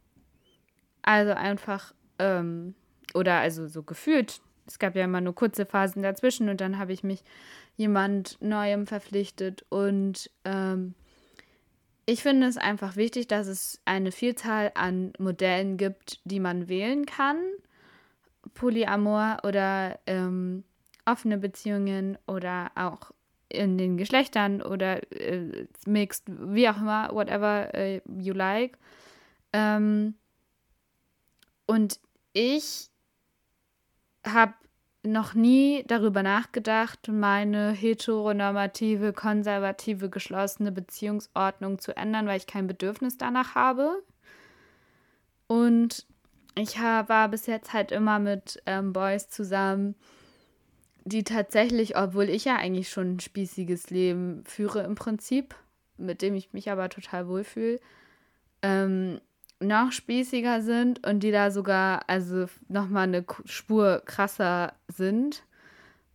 [1.01, 2.75] Also einfach, ähm,
[3.13, 6.93] oder also so gefühlt es gab ja immer nur kurze Phasen dazwischen und dann habe
[6.93, 7.23] ich mich
[7.75, 9.65] jemand Neuem verpflichtet.
[9.69, 10.95] Und ähm,
[12.05, 17.05] ich finde es einfach wichtig, dass es eine Vielzahl an Modellen gibt, die man wählen
[17.05, 17.37] kann.
[18.53, 20.63] Polyamor oder ähm,
[21.05, 23.11] offene Beziehungen oder auch
[23.49, 28.77] in den Geschlechtern oder äh, mixed, wie auch immer, whatever äh, you like.
[29.53, 30.15] Ähm,
[31.65, 31.99] und
[32.33, 32.89] ich
[34.25, 34.53] habe
[35.03, 43.17] noch nie darüber nachgedacht, meine heteronormative, konservative, geschlossene Beziehungsordnung zu ändern, weil ich kein Bedürfnis
[43.17, 44.03] danach habe.
[45.47, 46.07] Und
[46.55, 49.95] ich war bis jetzt halt immer mit ähm, Boys zusammen,
[51.05, 55.55] die tatsächlich, obwohl ich ja eigentlich schon ein spießiges Leben führe im Prinzip,
[55.97, 57.79] mit dem ich mich aber total wohlfühle,
[58.63, 59.21] ähm,
[59.59, 65.43] noch spießiger sind und die da sogar also nochmal eine Spur krasser sind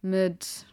[0.03, 0.67] mit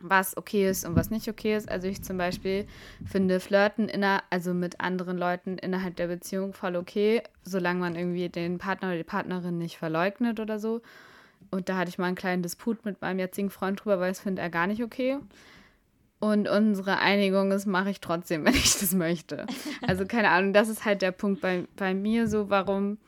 [0.00, 1.70] was okay ist und was nicht okay ist.
[1.70, 2.66] Also ich zum Beispiel
[3.04, 8.28] finde Flirten inner, also mit anderen Leuten innerhalb der Beziehung voll okay, solange man irgendwie
[8.28, 10.82] den Partner oder die Partnerin nicht verleugnet oder so.
[11.50, 14.20] Und da hatte ich mal einen kleinen Disput mit meinem jetzigen Freund drüber, weil das
[14.20, 15.18] finde er gar nicht okay.
[16.18, 19.46] Und unsere Einigung ist, mache ich trotzdem, wenn ich das möchte.
[19.86, 22.98] Also keine Ahnung, das ist halt der Punkt bei, bei mir so, warum.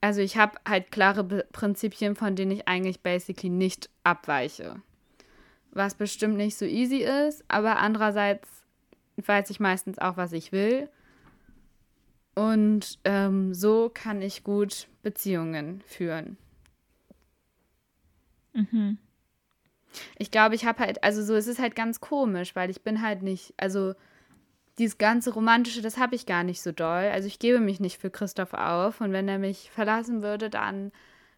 [0.00, 4.82] Also ich habe halt klare Prinzipien, von denen ich eigentlich basically nicht abweiche.
[5.70, 8.48] Was bestimmt nicht so easy ist, aber andererseits
[9.16, 10.88] weiß ich meistens auch, was ich will.
[12.34, 16.36] Und ähm, so kann ich gut Beziehungen führen.
[18.52, 18.98] Mhm.
[20.18, 23.02] Ich glaube, ich habe halt, also so, es ist halt ganz komisch, weil ich bin
[23.02, 23.94] halt nicht, also
[24.78, 27.10] dieses ganze Romantische, das habe ich gar nicht so doll.
[27.12, 30.92] Also ich gebe mich nicht für Christoph auf und wenn er mich verlassen würde, dann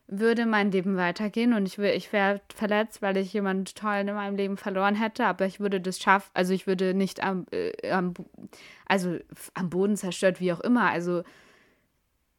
[0.07, 4.37] würde mein Leben weitergehen und ich, ich wäre verletzt, weil ich jemanden tollen in meinem
[4.37, 8.12] Leben verloren hätte, aber ich würde das schaffen, also ich würde nicht am, äh, am,
[8.87, 9.18] also
[9.55, 10.90] am Boden zerstört, wie auch immer.
[10.90, 11.22] Also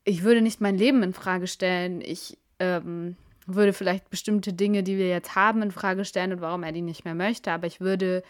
[0.04, 2.02] ich würde nicht mein Leben in Frage stellen.
[2.02, 6.64] Ich, ähm, würde vielleicht bestimmte Dinge, die wir jetzt haben, in Frage stellen und warum
[6.64, 7.52] er die nicht mehr möchte.
[7.52, 8.24] Aber ich würde,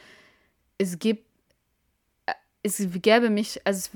[0.77, 1.25] es gibt,
[2.25, 3.89] äh, es gäbe mich, also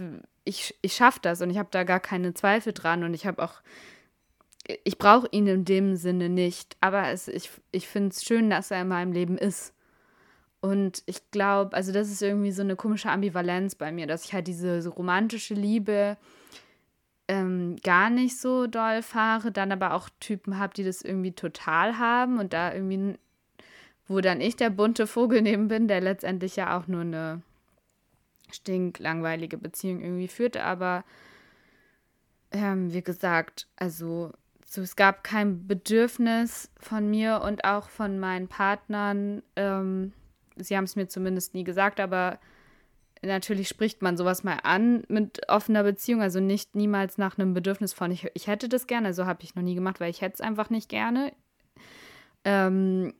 [0.45, 3.43] ich, ich schaffe das und ich habe da gar keine Zweifel dran und ich habe
[3.43, 3.61] auch,
[4.83, 6.77] ich brauche ihn in dem Sinne nicht.
[6.79, 9.73] Aber es, ich, ich finde es schön, dass er in meinem Leben ist.
[10.61, 14.33] Und ich glaube, also das ist irgendwie so eine komische Ambivalenz bei mir, dass ich
[14.33, 16.17] halt diese so romantische Liebe
[17.29, 21.99] ähm, gar nicht so doll fahre, dann aber auch Typen habe, die das irgendwie total
[21.99, 23.19] haben und da irgendwie,
[24.07, 27.43] wo dann ich der bunte Vogel neben bin, der letztendlich ja auch nur eine
[28.51, 31.05] stinklangweilige Beziehung irgendwie führte, aber
[32.51, 34.31] ähm, wie gesagt, also
[34.65, 39.43] so, es gab kein Bedürfnis von mir und auch von meinen Partnern.
[39.55, 40.13] Ähm,
[40.55, 42.39] sie haben es mir zumindest nie gesagt, aber
[43.21, 47.93] natürlich spricht man sowas mal an mit offener Beziehung, also nicht niemals nach einem Bedürfnis
[47.93, 50.35] von, ich, ich hätte das gerne, also habe ich noch nie gemacht, weil ich hätte
[50.35, 51.33] es einfach nicht gerne.
[52.45, 53.13] Ähm,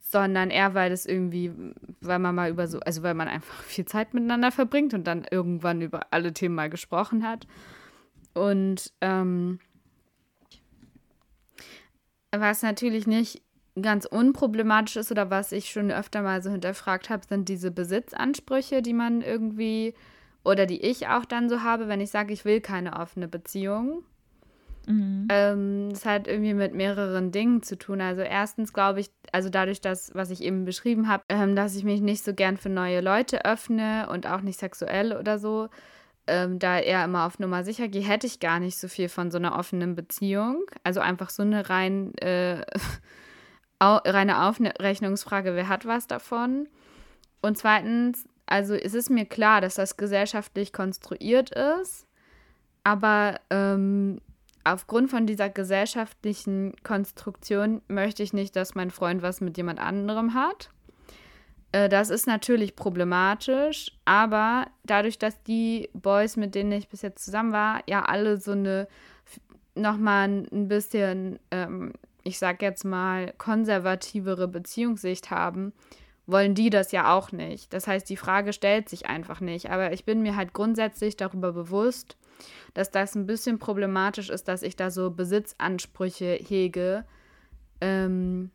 [0.00, 1.52] sondern eher, weil es irgendwie,
[2.00, 5.26] weil man mal über so, also weil man einfach viel Zeit miteinander verbringt und dann
[5.30, 7.46] irgendwann über alle Themen mal gesprochen hat.
[8.32, 9.58] Und ähm,
[12.30, 13.42] was natürlich nicht
[13.80, 18.82] ganz unproblematisch ist oder was ich schon öfter mal so hinterfragt habe, sind diese Besitzansprüche,
[18.82, 19.94] die man irgendwie
[20.44, 24.04] oder die ich auch dann so habe, wenn ich sage, ich will keine offene Beziehung.
[24.86, 25.28] Mhm.
[25.30, 28.00] Ähm, das hat irgendwie mit mehreren Dingen zu tun.
[28.00, 31.84] Also erstens glaube ich, also dadurch, dass, was ich eben beschrieben habe, ähm, dass ich
[31.84, 35.68] mich nicht so gern für neue Leute öffne und auch nicht sexuell oder so,
[36.26, 39.30] ähm, da eher immer auf Nummer sicher gehe, hätte ich gar nicht so viel von
[39.30, 40.64] so einer offenen Beziehung.
[40.82, 42.64] Also einfach so eine rein äh,
[43.84, 46.68] reine Aufrechnungsfrage, wer hat was davon?
[47.42, 52.06] Und zweitens, also es ist mir klar, dass das gesellschaftlich konstruiert ist,
[52.84, 54.20] aber ähm,
[54.64, 60.34] aufgrund von dieser gesellschaftlichen Konstruktion möchte ich nicht, dass mein Freund was mit jemand anderem
[60.34, 60.70] hat.
[61.72, 67.24] Äh, das ist natürlich problematisch, aber dadurch, dass die Boys, mit denen ich bis jetzt
[67.24, 68.88] zusammen war, ja alle so eine
[69.74, 71.92] nochmal ein bisschen ähm,
[72.24, 75.72] ich sag jetzt mal, konservativere Beziehungssicht haben,
[76.26, 77.72] wollen die das ja auch nicht.
[77.72, 79.70] Das heißt, die Frage stellt sich einfach nicht.
[79.70, 82.16] Aber ich bin mir halt grundsätzlich darüber bewusst,
[82.72, 87.04] dass das ein bisschen problematisch ist, dass ich da so Besitzansprüche hege.
[87.82, 88.50] Ähm,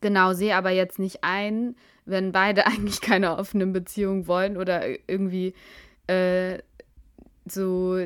[0.00, 1.74] genau, sehe aber jetzt nicht ein,
[2.04, 5.54] wenn beide eigentlich keine offenen Beziehungen wollen oder irgendwie
[6.06, 6.58] äh,
[7.46, 7.98] so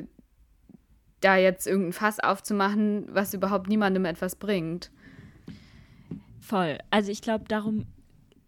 [1.23, 4.91] da jetzt irgendein Fass aufzumachen, was überhaupt niemandem etwas bringt.
[6.41, 6.79] Voll.
[6.91, 7.87] Also ich glaube darum,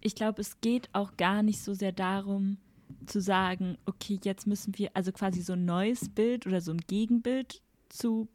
[0.01, 2.59] ich glaube, es geht auch gar nicht so sehr darum
[3.07, 6.81] zu sagen, okay, jetzt müssen wir also quasi so ein neues Bild oder so ein
[6.87, 8.29] Gegenbild zu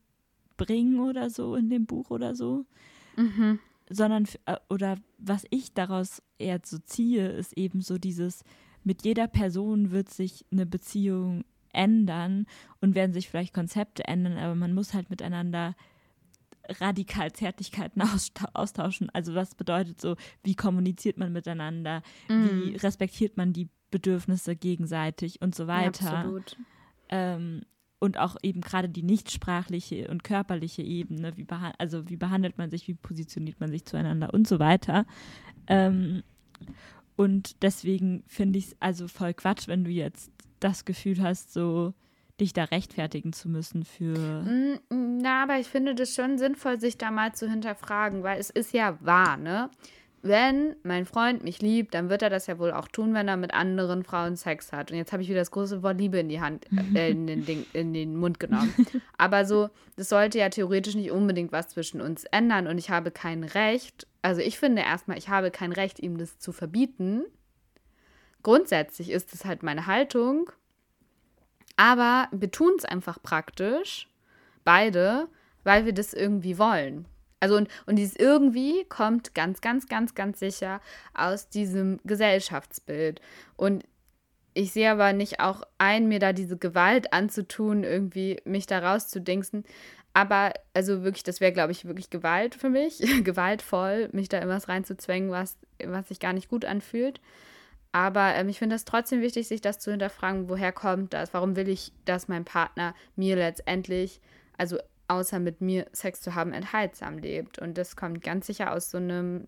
[0.58, 2.65] bringen oder so in dem Buch oder so,
[3.15, 3.60] mhm.
[3.89, 8.43] sondern äh, oder was ich daraus eher so ziehe, ist eben so dieses
[8.84, 12.45] mit jeder Person wird sich eine Beziehung ändern
[12.82, 15.75] und werden sich vielleicht Konzepte ändern, aber man muss halt miteinander
[16.67, 18.01] radikal Zärtlichkeiten
[18.53, 19.10] austauschen.
[19.12, 22.45] Also was bedeutet so, wie kommuniziert man miteinander, mm.
[22.45, 26.05] wie respektiert man die Bedürfnisse gegenseitig und so weiter.
[26.05, 26.58] Ja, absolut.
[27.10, 27.62] Ähm,
[27.99, 31.45] und auch eben gerade die nichtsprachliche und körperliche Ebene, wie
[31.77, 35.05] also wie behandelt man sich, wie positioniert man sich zueinander und so weiter.
[35.67, 36.23] Ähm,
[37.17, 41.93] und deswegen finde ich es also voll Quatsch, wenn du jetzt das Gefühl hast, so
[42.39, 44.43] dich da rechtfertigen zu müssen für.
[44.43, 48.49] Mm, na, aber ich finde das schon sinnvoll, sich da mal zu hinterfragen, weil es
[48.49, 49.69] ist ja wahr, ne?
[50.21, 53.37] Wenn mein Freund mich liebt, dann wird er das ja wohl auch tun, wenn er
[53.37, 54.91] mit anderen Frauen Sex hat.
[54.91, 57.45] Und jetzt habe ich wieder das große Wort Liebe in die Hand, äh, in, den
[57.45, 58.73] Ding, in den Mund genommen.
[59.17, 62.67] Aber so, das sollte ja theoretisch nicht unbedingt was zwischen uns ändern.
[62.67, 66.37] Und ich habe kein Recht, also ich finde erstmal, ich habe kein Recht, ihm das
[66.37, 67.23] zu verbieten.
[68.49, 70.51] Grundsätzlich ist es halt meine Haltung
[71.79, 74.09] aber wir tun es einfach praktisch,
[74.65, 75.29] beide,
[75.63, 77.05] weil wir das irgendwie wollen.
[77.39, 80.81] Also und, und dieses irgendwie kommt ganz, ganz, ganz, ganz sicher
[81.13, 83.21] aus diesem Gesellschaftsbild.
[83.55, 83.85] Und
[84.53, 89.63] ich sehe aber nicht auch ein, mir da diese Gewalt anzutun, irgendwie mich da rauszudingsen.
[90.12, 92.99] Aber also wirklich, das wäre, glaube ich, wirklich Gewalt für mich.
[93.23, 97.21] Gewaltvoll, mich da irgendwas reinzuzwängen, was, was sich gar nicht gut anfühlt.
[97.91, 101.34] Aber ähm, ich finde es trotzdem wichtig, sich das zu hinterfragen, woher kommt das?
[101.34, 104.21] Warum will ich, dass mein Partner mir letztendlich,
[104.58, 107.58] also außer mit mir Sex zu haben, enthaltsam lebt?
[107.58, 109.47] Und das kommt ganz sicher aus so einem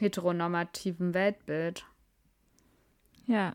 [0.00, 1.84] heteronormativen Weltbild.
[3.26, 3.54] Ja.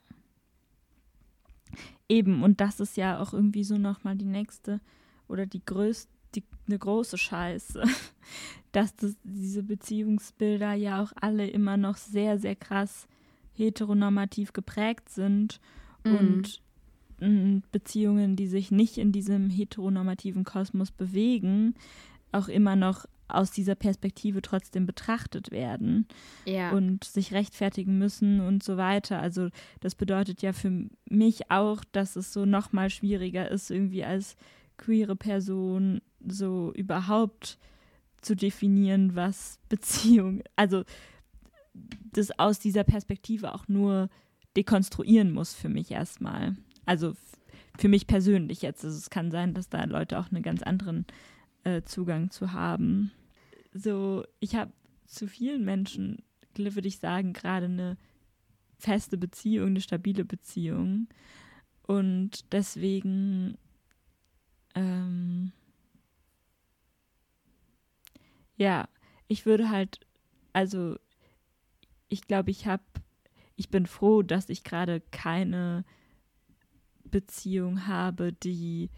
[2.08, 4.80] Eben, und das ist ja auch irgendwie so nochmal die nächste
[5.28, 7.84] oder die größte, die, eine große Scheiße,
[8.71, 13.08] dass das, diese Beziehungsbilder ja auch alle immer noch sehr, sehr krass
[13.53, 15.59] heteronormativ geprägt sind
[16.03, 16.15] mhm.
[16.15, 16.61] und
[17.19, 21.75] mm, Beziehungen, die sich nicht in diesem heteronormativen Kosmos bewegen,
[22.31, 26.07] auch immer noch aus dieser Perspektive trotzdem betrachtet werden
[26.45, 26.71] ja.
[26.71, 29.19] und sich rechtfertigen müssen und so weiter.
[29.19, 34.03] Also das bedeutet ja für mich auch, dass es so noch mal schwieriger ist, irgendwie
[34.03, 34.35] als
[34.77, 37.57] queere Person so überhaupt
[38.21, 40.83] zu definieren, was Beziehung, also
[41.73, 44.09] das aus dieser Perspektive auch nur
[44.55, 46.55] dekonstruieren muss für mich erstmal.
[46.86, 47.15] Also
[47.77, 48.86] für mich persönlich jetzt.
[48.86, 51.05] Also es kann sein, dass da Leute auch einen ganz anderen
[51.63, 53.12] äh, Zugang zu haben.
[53.73, 54.71] So, ich habe
[55.07, 56.23] zu vielen Menschen,
[56.55, 57.97] würde ich sagen, gerade eine
[58.77, 61.07] feste Beziehung, eine stabile Beziehung.
[61.88, 63.57] Und deswegen
[64.75, 65.51] ähm,
[68.57, 68.88] ja,
[69.27, 69.99] ich würde halt,
[70.53, 70.97] also
[72.13, 72.84] ich glaube, ich habe,
[73.56, 75.84] ich bin froh, dass ich gerade keine
[77.04, 78.89] Beziehung habe, die,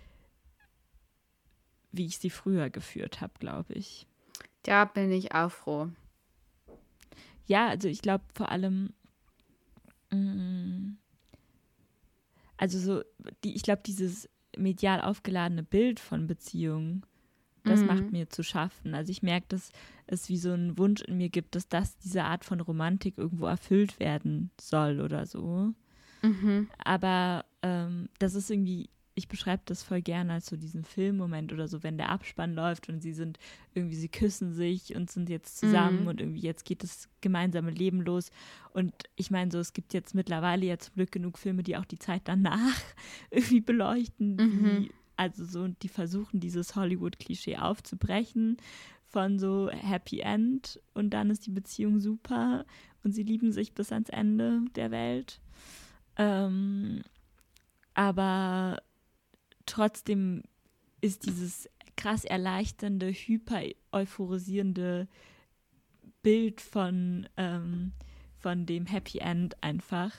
[1.91, 4.06] wie ich sie früher geführt habe, glaube ich.
[4.63, 5.89] Da bin ich auch froh.
[7.47, 8.93] Ja, also ich glaube vor allem,
[10.12, 10.97] mm,
[12.58, 13.04] also so,
[13.43, 17.06] die, ich glaube, dieses medial aufgeladene Bild von Beziehungen
[17.65, 17.88] das mhm.
[17.88, 18.95] macht mir zu schaffen.
[18.95, 19.71] Also ich merke, dass
[20.08, 23.45] es wie so einen Wunsch in mir gibt, dass das diese Art von Romantik irgendwo
[23.47, 25.73] erfüllt werden soll oder so.
[26.21, 26.69] Mhm.
[26.84, 31.67] Aber ähm, das ist irgendwie, ich beschreibe das voll gerne als so diesen Filmmoment oder
[31.67, 33.39] so, wenn der Abspann läuft und sie sind
[33.73, 36.08] irgendwie, sie küssen sich und sind jetzt zusammen mhm.
[36.08, 38.30] und irgendwie jetzt geht das gemeinsame Leben los.
[38.73, 41.86] Und ich meine so, es gibt jetzt mittlerweile ja zum Glück genug Filme, die auch
[41.86, 42.82] die Zeit danach
[43.32, 44.65] irgendwie beleuchten, mhm.
[44.65, 48.58] wie also so, die versuchen dieses Hollywood-Klischee aufzubrechen
[49.06, 52.66] von so Happy End und dann ist die Beziehung super
[53.03, 55.39] und sie lieben sich bis ans Ende der Welt.
[56.18, 57.01] Ähm,
[57.93, 58.82] aber
[59.66, 60.43] trotzdem
[61.01, 63.61] ist dieses krass erleichternde, hyper
[63.91, 65.07] euphorisierende
[66.22, 67.93] Bild von, ähm,
[68.39, 70.13] von dem Happy End einfach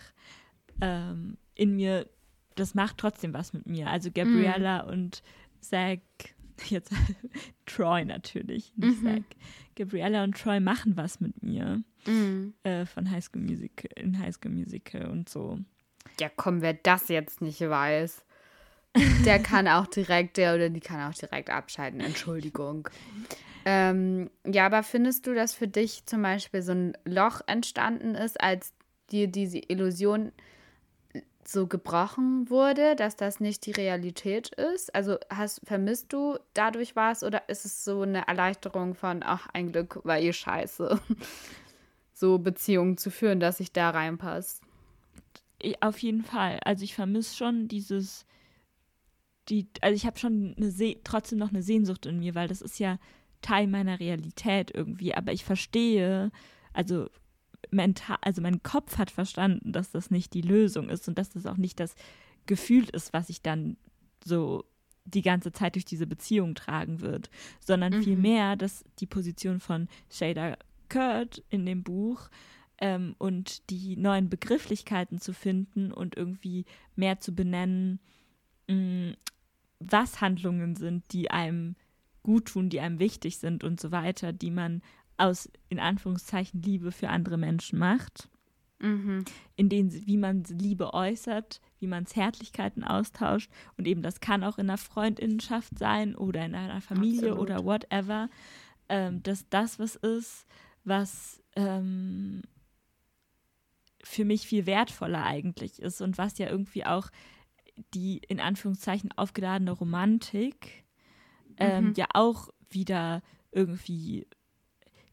[0.81, 2.09] ähm, in mir
[2.57, 3.89] das macht trotzdem was mit mir.
[3.89, 4.89] Also Gabriella mm.
[4.89, 5.23] und
[5.61, 6.01] Zack,
[6.69, 6.93] jetzt
[7.67, 9.07] Troy natürlich, nicht mhm.
[9.07, 9.25] Zack.
[9.77, 12.55] Gabriella und Troy machen was mit mir mm.
[12.65, 15.59] äh, von High School Musical, in High School Musical und so.
[16.21, 18.25] Ja, komm, wer das jetzt nicht weiß.
[19.25, 22.01] der kann auch direkt, der oder die kann auch direkt abschalten.
[22.01, 22.89] Entschuldigung.
[23.67, 28.41] Ähm, ja, aber findest du, dass für dich zum Beispiel so ein Loch entstanden ist,
[28.41, 28.73] als
[29.11, 30.33] dir diese Illusion
[31.49, 34.95] so gebrochen wurde, dass das nicht die Realität ist?
[34.95, 39.73] Also hast, vermisst du dadurch was oder ist es so eine Erleichterung von, ach, ein
[39.73, 41.01] Glück war ihr scheiße,
[42.13, 44.63] so Beziehungen zu führen, dass ich da reinpasst?
[45.81, 46.61] Auf jeden Fall.
[46.65, 48.27] Also ich vermisse schon dieses,
[49.49, 52.61] die, also ich habe schon eine Se trotzdem noch eine Sehnsucht in mir, weil das
[52.61, 52.99] ist ja
[53.41, 55.15] Teil meiner Realität irgendwie.
[55.15, 56.31] Aber ich verstehe,
[56.73, 57.09] also
[57.71, 61.47] mental, also mein Kopf hat verstanden, dass das nicht die Lösung ist und dass das
[61.47, 61.95] auch nicht das
[62.47, 63.77] Gefühl ist, was ich dann
[64.25, 64.65] so
[65.05, 67.31] die ganze Zeit durch diese Beziehung tragen wird,
[67.61, 68.03] sondern mhm.
[68.03, 70.57] vielmehr, dass die Position von Shada
[70.89, 72.29] Kurt in dem Buch
[72.79, 78.01] ähm, und die neuen Begrifflichkeiten zu finden und irgendwie mehr zu benennen,
[78.69, 79.17] mh, mm,
[79.79, 81.77] was Handlungen sind, die einem
[82.23, 84.83] gut tun, die einem wichtig sind und so weiter, die man
[85.19, 88.29] aus in Anführungszeichen Liebe für andere Menschen macht.
[88.79, 89.25] Mhm.
[89.57, 93.51] In denen, wie man Liebe äußert, wie man Zärtlichkeiten austauscht.
[93.79, 97.39] Und eben das kann auch in einer Freundinnenschaft sein oder in einer Familie Absolut.
[97.39, 98.29] oder whatever.
[98.89, 100.47] Ähm, dass das was ist,
[100.85, 102.43] was ähm,
[104.05, 107.09] für mich viel wertvoller eigentlich ist und was ja irgendwie auch
[107.95, 110.85] die in Anführungszeichen aufgeladene Romantik
[111.57, 111.95] ähm, mhm.
[111.95, 114.27] ja auch wieder irgendwie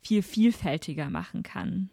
[0.04, 1.90] viel vielfältiger machen kann.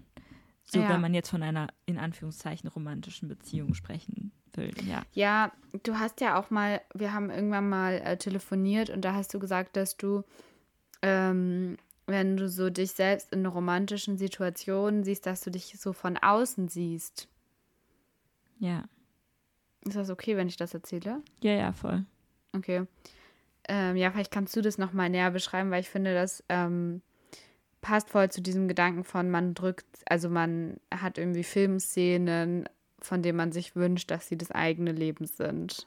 [0.64, 0.88] So, ja.
[0.88, 5.02] wenn man jetzt von einer in Anführungszeichen romantischen Beziehung sprechen will, ja.
[5.12, 5.52] Ja,
[5.82, 9.40] du hast ja auch mal, wir haben irgendwann mal äh, telefoniert und da hast du
[9.40, 10.22] gesagt, dass du,
[11.02, 16.16] ähm, wenn du so dich selbst in romantischen Situationen siehst, dass du dich so von
[16.16, 17.28] außen siehst.
[18.58, 18.84] Ja.
[19.84, 21.22] Ist das okay, wenn ich das erzähle?
[21.42, 22.04] Ja, ja, voll.
[22.52, 22.86] Okay.
[23.68, 27.02] Ähm, ja, vielleicht kannst du das nochmal näher beschreiben, weil ich finde, das ähm,
[27.81, 32.68] passt voll zu diesem Gedanken von, man drückt, also man hat irgendwie Filmszenen,
[33.01, 35.87] von denen man sich wünscht, dass sie das eigene Leben sind.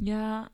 [0.00, 0.50] Ja.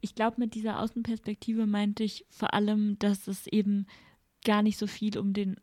[0.00, 3.86] Ich glaube, mit dieser Außenperspektive meinte ich vor allem, dass es eben
[4.44, 5.56] gar nicht so viel um den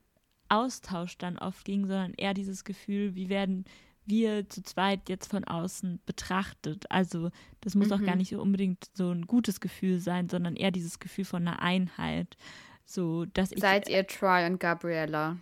[0.49, 3.65] Austausch dann oft ging, sondern eher dieses Gefühl, wie werden
[4.07, 6.85] wir zu zweit jetzt von außen betrachtet.
[6.89, 7.29] Also
[7.61, 7.93] das muss mhm.
[7.93, 11.61] auch gar nicht unbedingt so ein gutes Gefühl sein, sondern eher dieses Gefühl von einer
[11.61, 12.37] Einheit.
[12.85, 15.37] So, dass ich, Seid ihr Troy und Gabriella?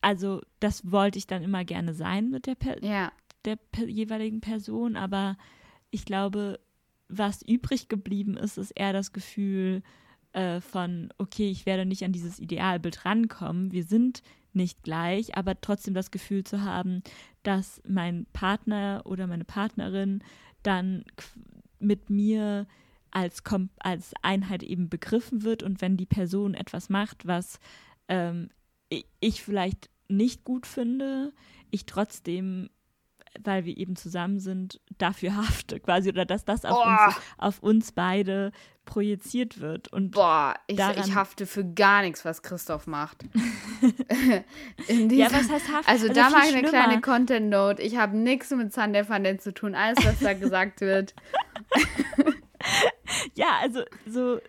[0.00, 3.12] Also das wollte ich dann immer gerne sein mit der, per ja.
[3.44, 5.36] der per jeweiligen Person, aber
[5.90, 6.60] ich glaube,
[7.08, 9.82] was übrig geblieben ist, ist eher das Gefühl,
[10.38, 13.72] äh, von, okay, ich werde nicht an dieses Idealbild rankommen.
[13.72, 14.22] Wir sind
[14.52, 17.02] nicht gleich, aber trotzdem das Gefühl zu haben,
[17.42, 20.22] dass mein Partner oder meine Partnerin
[20.62, 21.04] dann
[21.80, 22.68] mit mir
[23.10, 27.58] als, Kom als Einheit eben begriffen wird und wenn die Person etwas macht, was
[28.06, 28.50] ähm,
[29.18, 31.32] ich vielleicht nicht gut finde,
[31.72, 32.70] ich trotzdem
[33.44, 37.92] weil wir eben zusammen sind, dafür hafte quasi oder dass das auf, uns, auf uns,
[37.92, 38.52] beide
[38.84, 39.92] projiziert wird.
[39.92, 43.22] Und Boah, ich, ich hafte für gar nichts, was Christoph macht.
[44.88, 45.90] ja, was heißt haften?
[45.90, 47.82] Also, also da mache ich eine kleine Content-Note.
[47.82, 49.74] Ich habe nichts mit Sunday Funday zu tun.
[49.74, 51.14] Alles, was da gesagt wird.
[53.34, 54.40] ja, also so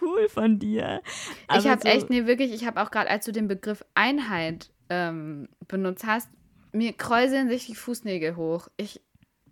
[0.00, 1.02] cool von dir.
[1.48, 3.84] Aber ich habe so echt, nee, wirklich, ich habe auch gerade, als du den Begriff
[3.94, 6.28] Einheit ähm, benutzt hast,
[6.72, 8.68] mir kräuseln sich die Fußnägel hoch.
[8.76, 9.00] Ich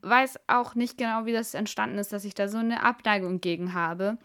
[0.03, 3.75] weiß auch nicht genau, wie das entstanden ist, dass ich da so eine Abneigung gegen
[3.75, 4.19] habe.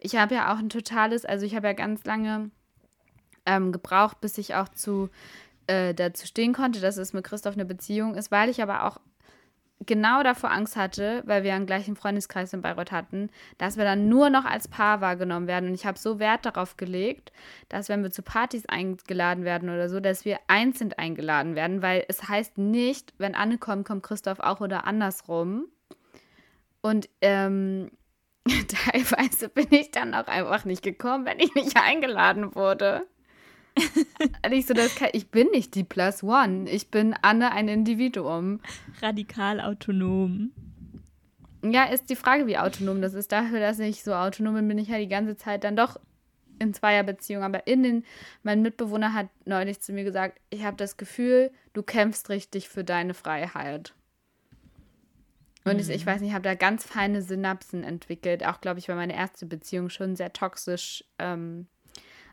[0.00, 2.50] Ich habe ja auch ein totales, also ich habe ja ganz lange
[3.46, 5.10] ähm, gebraucht, bis ich auch zu
[5.66, 9.00] äh, dazu stehen konnte, dass es mit Christoph eine Beziehung ist, weil ich aber auch
[9.86, 14.08] genau davor Angst hatte, weil wir einen gleichen Freundeskreis in Bayreuth hatten, dass wir dann
[14.08, 15.68] nur noch als Paar wahrgenommen werden.
[15.68, 17.32] Und ich habe so Wert darauf gelegt,
[17.68, 22.04] dass wenn wir zu Partys eingeladen werden oder so, dass wir einzeln eingeladen werden, weil
[22.08, 25.66] es heißt nicht, wenn Anne kommt, kommt Christoph auch oder andersrum.
[26.80, 27.90] Und ähm,
[28.46, 33.06] teilweise bin ich dann auch einfach nicht gekommen, wenn ich nicht eingeladen wurde.
[34.50, 36.68] ich, so, das ich bin nicht die Plus One.
[36.70, 38.60] Ich bin Anne ein Individuum.
[39.00, 40.52] Radikal autonom.
[41.62, 43.32] Ja, ist die Frage, wie autonom das ist.
[43.32, 45.98] Dafür, dass ich so autonom bin, bin ich ja die ganze Zeit dann doch
[46.58, 47.42] in Zweierbeziehung.
[47.42, 48.04] Aber in den,
[48.42, 52.84] mein Mitbewohner hat neulich zu mir gesagt, ich habe das Gefühl, du kämpfst richtig für
[52.84, 53.94] deine Freiheit.
[55.64, 55.80] Und mhm.
[55.80, 56.10] ich, ich, mhm.
[56.10, 58.46] weiß nicht, ich habe da ganz feine Synapsen entwickelt.
[58.46, 61.66] Auch, glaube ich, weil meine erste Beziehung schon sehr toxisch ähm,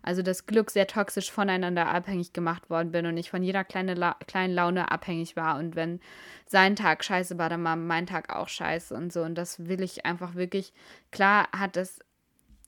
[0.06, 3.96] also das Glück sehr toxisch voneinander abhängig gemacht worden bin und ich von jeder kleine
[3.96, 5.58] La kleinen Laune abhängig war.
[5.58, 6.00] Und wenn
[6.46, 9.24] sein Tag scheiße war, dann war mein Tag auch scheiße und so.
[9.24, 10.74] Und das will ich einfach wirklich,
[11.10, 12.00] klar hat das,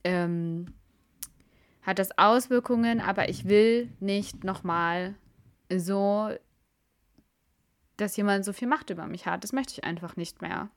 [0.03, 0.73] ähm,
[1.83, 5.13] hat das Auswirkungen, aber ich will nicht nochmal
[5.71, 6.31] so,
[7.97, 9.43] dass jemand so viel Macht über mich hat.
[9.43, 10.71] Das möchte ich einfach nicht mehr.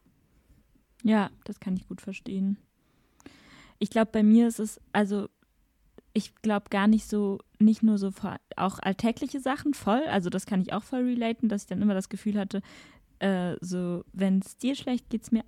[1.03, 2.59] Ja, das kann ich gut verstehen.
[3.79, 5.31] Ich glaube, bei mir ist es, also
[6.21, 8.11] ich glaube gar nicht so, nicht nur so
[8.57, 11.95] auch alltägliche Sachen voll, also das kann ich auch voll relaten, dass ich dann immer
[11.95, 12.63] das Gefühl hatte,
[13.19, 15.45] äh, so, wenn es dir schlecht geht's mir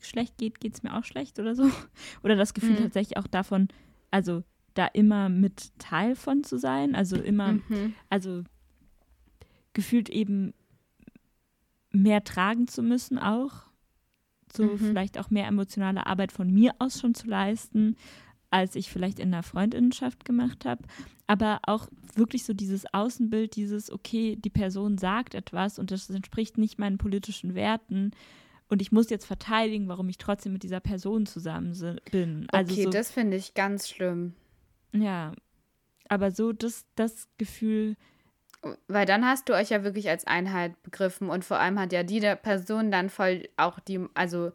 [0.00, 1.64] schlecht geht, geht es mir auch schlecht oder so.
[2.22, 2.82] Oder das Gefühl mhm.
[2.82, 3.68] tatsächlich auch davon,
[4.12, 4.44] also
[4.74, 7.94] da immer mit Teil von zu sein, also immer, mhm.
[8.08, 8.44] also
[9.72, 10.54] gefühlt eben
[11.90, 13.64] mehr tragen zu müssen auch,
[14.52, 14.78] so mhm.
[14.78, 17.96] vielleicht auch mehr emotionale Arbeit von mir aus schon zu leisten
[18.50, 20.84] als ich vielleicht in einer Freundinnenschaft gemacht habe.
[21.26, 26.58] Aber auch wirklich so dieses Außenbild, dieses, okay, die Person sagt etwas und das entspricht
[26.58, 28.12] nicht meinen politischen Werten.
[28.68, 31.74] Und ich muss jetzt verteidigen, warum ich trotzdem mit dieser Person zusammen
[32.10, 32.46] bin.
[32.52, 34.34] Also okay, so, das finde ich ganz schlimm.
[34.92, 35.32] Ja,
[36.08, 37.96] aber so das, das Gefühl.
[38.88, 42.02] Weil dann hast du euch ja wirklich als Einheit begriffen und vor allem hat ja
[42.02, 44.52] die Person dann voll auch die, also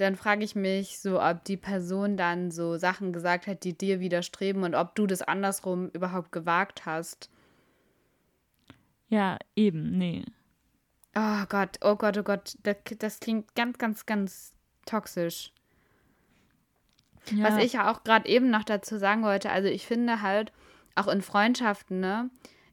[0.00, 4.00] dann frage ich mich so, ob die Person dann so Sachen gesagt hat, die dir
[4.00, 7.30] widerstreben und ob du das andersrum überhaupt gewagt hast.
[9.08, 10.24] Ja, eben, nee.
[11.16, 14.52] Oh Gott, oh Gott, oh Gott, das, das klingt ganz, ganz, ganz
[14.86, 15.52] toxisch.
[17.30, 17.44] Ja.
[17.44, 20.52] Was ich ja auch gerade eben noch dazu sagen wollte, also ich finde halt,
[20.98, 22.30] auch in Freundschaften, ne,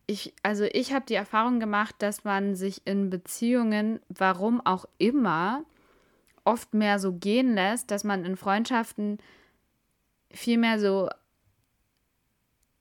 [0.07, 5.63] ich, also ich habe die Erfahrung gemacht, dass man sich in Beziehungen, warum auch immer,
[6.46, 9.18] oft mehr so gehen lässt, dass man in Freundschaften
[10.32, 11.10] viel mehr so,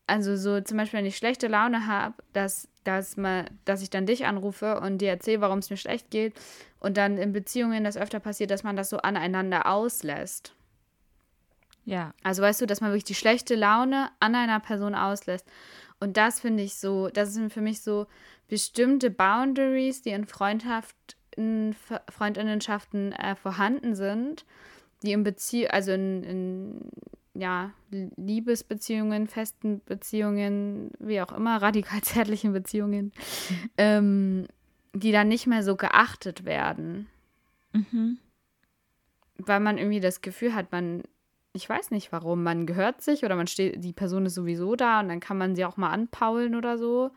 [0.06, 3.16] also so zum Beispiel, wenn ich schlechte Laune habe, dass, dass,
[3.64, 6.34] dass ich dann dich anrufe und dir erzähle, warum es mir schlecht geht
[6.78, 10.54] und dann in Beziehungen das öfter passiert, dass man das so aneinander auslässt.
[11.86, 12.14] Ja.
[12.22, 15.46] Also weißt du, dass man wirklich die schlechte Laune an einer Person auslässt.
[16.00, 18.06] Und das finde ich so, das sind für mich so
[18.48, 21.74] bestimmte Boundaries, die in Freundschaft in
[22.08, 24.44] Freundinnenschaften äh, vorhanden sind,
[25.02, 26.90] die in Beziehung, also in, in
[27.34, 33.12] ja, Liebesbeziehungen, festen Beziehungen, wie auch immer, radikal zärtlichen Beziehungen,
[33.76, 34.46] ähm,
[34.92, 37.08] die dann nicht mehr so geachtet werden.
[37.72, 38.18] Mhm.
[39.36, 41.02] Weil man irgendwie das Gefühl hat, man,
[41.52, 45.00] ich weiß nicht warum, man gehört sich oder man steht, die Person ist sowieso da
[45.00, 47.10] und dann kann man sie auch mal anpaulen oder so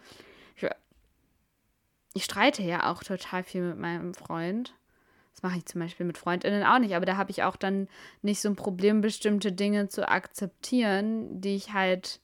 [2.17, 4.73] ich streite ja auch total viel mit meinem Freund.
[5.33, 7.87] Das mache ich zum Beispiel mit Freundinnen auch nicht, aber da habe ich auch dann
[8.23, 12.19] nicht so ein Problem, bestimmte Dinge zu akzeptieren, die ich halt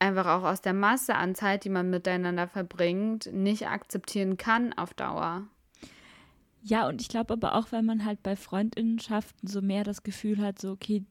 [0.00, 4.94] einfach auch aus der Masse an Zeit, die man miteinander verbringt, nicht akzeptieren kann auf
[4.94, 5.46] Dauer.
[6.60, 10.38] Ja, und ich glaube aber auch, weil man halt bei Freundinnenschaften so mehr das Gefühl
[10.38, 11.04] hat, so, okay,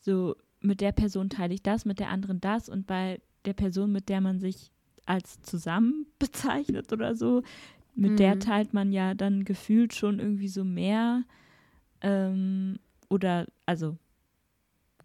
[0.00, 3.92] so mit der Person teile ich das, mit der anderen das und bei der Person,
[3.92, 4.72] mit der man sich
[5.08, 7.42] als zusammen bezeichnet oder so.
[7.94, 8.16] Mit mhm.
[8.16, 11.24] der teilt man ja dann gefühlt schon irgendwie so mehr
[12.00, 12.78] ähm,
[13.08, 13.96] oder also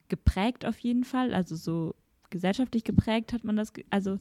[0.09, 1.95] geprägt auf jeden Fall, also so
[2.33, 4.17] gesellschaftlich geprägt hat man das, also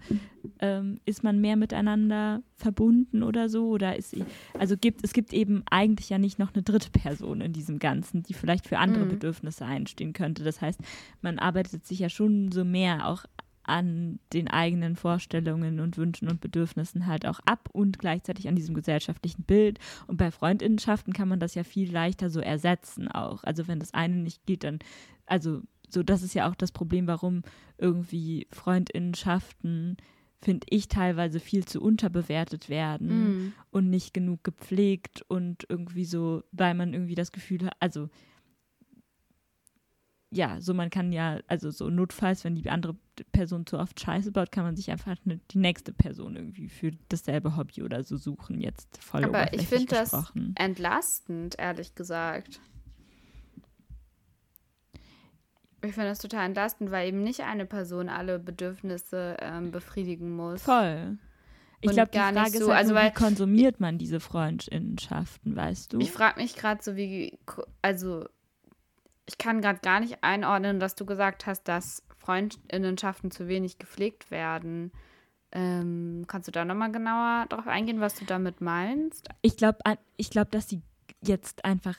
[0.59, 4.15] ähm, ist man mehr miteinander verbunden oder so oder ist
[4.59, 8.23] also gibt es gibt eben eigentlich ja nicht noch eine dritte Person in diesem Ganzen,
[8.23, 9.09] die vielleicht für andere mhm.
[9.09, 10.45] Bedürfnisse einstehen könnte.
[10.45, 10.79] Das heißt,
[11.23, 13.25] man arbeitet sich ja schon so mehr auch
[13.65, 18.75] an den eigenen Vorstellungen und Wünschen und Bedürfnissen halt auch ab und gleichzeitig an diesem
[18.75, 19.79] gesellschaftlichen Bild.
[20.07, 23.45] Und bei Freundinnenschaften kann man das ja viel leichter so ersetzen auch.
[23.45, 24.79] Also wenn das eine nicht geht, dann,
[25.27, 27.43] also so, das ist ja auch das Problem, warum
[27.79, 29.97] irgendwie Freundinnenschaften,
[30.41, 33.53] finde ich, teilweise viel zu unterbewertet werden mm.
[33.71, 38.09] und nicht genug gepflegt und irgendwie so, weil man irgendwie das Gefühl hat, also
[40.33, 42.97] ja, so man kann ja, also so notfalls, wenn die andere
[43.33, 46.93] Person zu oft Scheiße baut, kann man sich einfach eine, die nächste Person irgendwie für
[47.11, 48.61] dasselbe Hobby oder so suchen.
[48.61, 52.61] Jetzt voll Aber ich finde das entlastend, ehrlich gesagt.
[55.85, 60.63] Ich finde das total entlastend, weil eben nicht eine Person alle Bedürfnisse ähm, befriedigen muss.
[60.63, 61.19] Voll.
[61.83, 65.93] Ich glaube, die Frage so, ist halt also, nur, wie konsumiert man diese Freundschaften, weißt
[65.93, 65.99] du?
[65.99, 67.39] Ich frage mich gerade so, wie,
[67.83, 68.25] also
[69.33, 74.31] ich kann gerade gar nicht einordnen, dass du gesagt hast, dass Freundinnenschaften zu wenig gepflegt
[74.31, 74.93] werden.
[75.51, 79.29] Ähm, kannst du da nochmal genauer darauf eingehen, was du damit meinst?
[79.41, 79.79] Ich glaube,
[80.17, 80.83] ich glaub, dass sie
[81.23, 81.97] jetzt einfach,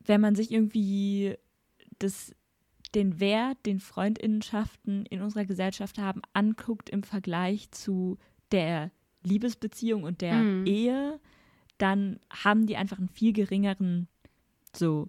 [0.00, 1.36] wenn man sich irgendwie
[1.98, 2.34] das
[2.94, 8.18] den Wert, den Freundinnenschaften in unserer Gesellschaft haben, anguckt im Vergleich zu
[8.50, 8.90] der
[9.22, 10.66] Liebesbeziehung und der mhm.
[10.66, 11.20] Ehe,
[11.78, 14.08] dann haben die einfach einen viel geringeren,
[14.76, 15.08] so,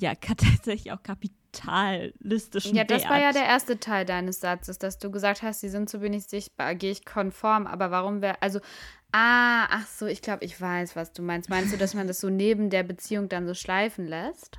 [0.00, 3.10] ja, tatsächlich auch kapitalistischen Ja, das Wert.
[3.10, 6.24] war ja der erste Teil deines Satzes, dass du gesagt hast, sie sind zu wenig
[6.24, 8.60] sichtbar, gehe ich konform, aber warum wäre, also,
[9.12, 11.48] ah, ach so, ich glaube, ich weiß, was du meinst.
[11.48, 14.58] Meinst du, dass man das so neben der Beziehung dann so schleifen lässt?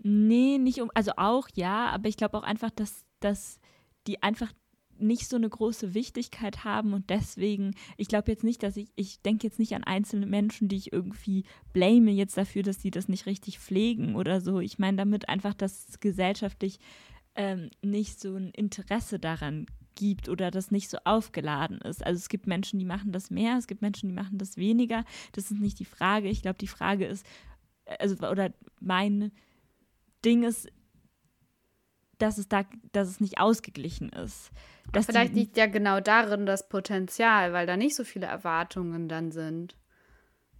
[0.00, 3.58] Nee, nicht um, also auch ja, aber ich glaube auch einfach, dass, dass
[4.06, 4.52] die einfach
[4.98, 9.20] nicht so eine große Wichtigkeit haben und deswegen, ich glaube jetzt nicht, dass ich, ich
[9.22, 13.08] denke jetzt nicht an einzelne Menschen, die ich irgendwie blame jetzt dafür, dass sie das
[13.08, 14.60] nicht richtig pflegen oder so.
[14.60, 16.78] Ich meine damit einfach, dass es gesellschaftlich
[17.34, 22.04] ähm, nicht so ein Interesse daran gibt oder das nicht so aufgeladen ist.
[22.04, 25.04] Also es gibt Menschen, die machen das mehr, es gibt Menschen, die machen das weniger.
[25.32, 26.28] Das ist nicht die Frage.
[26.28, 27.26] Ich glaube, die Frage ist,
[27.98, 29.32] also oder mein
[30.24, 30.68] Ding ist,
[32.18, 34.50] dass es da, dass es nicht ausgeglichen ist.
[34.92, 39.30] Dass Vielleicht liegt ja genau darin das Potenzial, weil da nicht so viele Erwartungen dann
[39.30, 39.76] sind,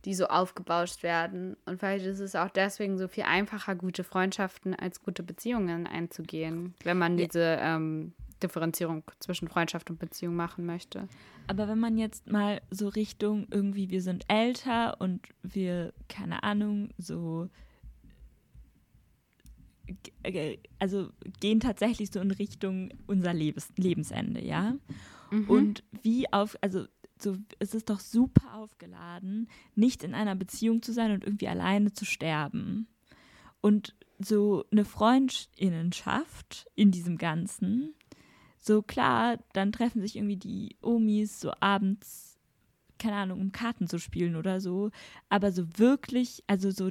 [0.04, 1.56] die so aufgebauscht werden.
[1.64, 6.74] Und vielleicht ist es auch deswegen so viel einfacher, gute Freundschaften als gute Beziehungen einzugehen,
[6.84, 11.08] wenn man diese ähm, Differenzierung zwischen Freundschaft und Beziehung machen möchte.
[11.46, 16.90] Aber wenn man jetzt mal so Richtung irgendwie, wir sind älter und wir, keine Ahnung,
[16.98, 17.48] so
[20.78, 21.10] also
[21.40, 24.76] gehen tatsächlich so in Richtung unser Lebens Lebensende, ja.
[25.30, 25.48] Mhm.
[25.48, 26.86] Und wie auf, also
[27.20, 31.92] so, es ist doch super aufgeladen, nicht in einer Beziehung zu sein und irgendwie alleine
[31.92, 32.86] zu sterben.
[33.60, 37.94] Und so eine Freundinnenschaft in diesem Ganzen,
[38.58, 42.38] so klar, dann treffen sich irgendwie die Omis so abends,
[42.98, 44.90] keine Ahnung, um Karten zu spielen oder so,
[45.28, 46.90] aber so wirklich, also so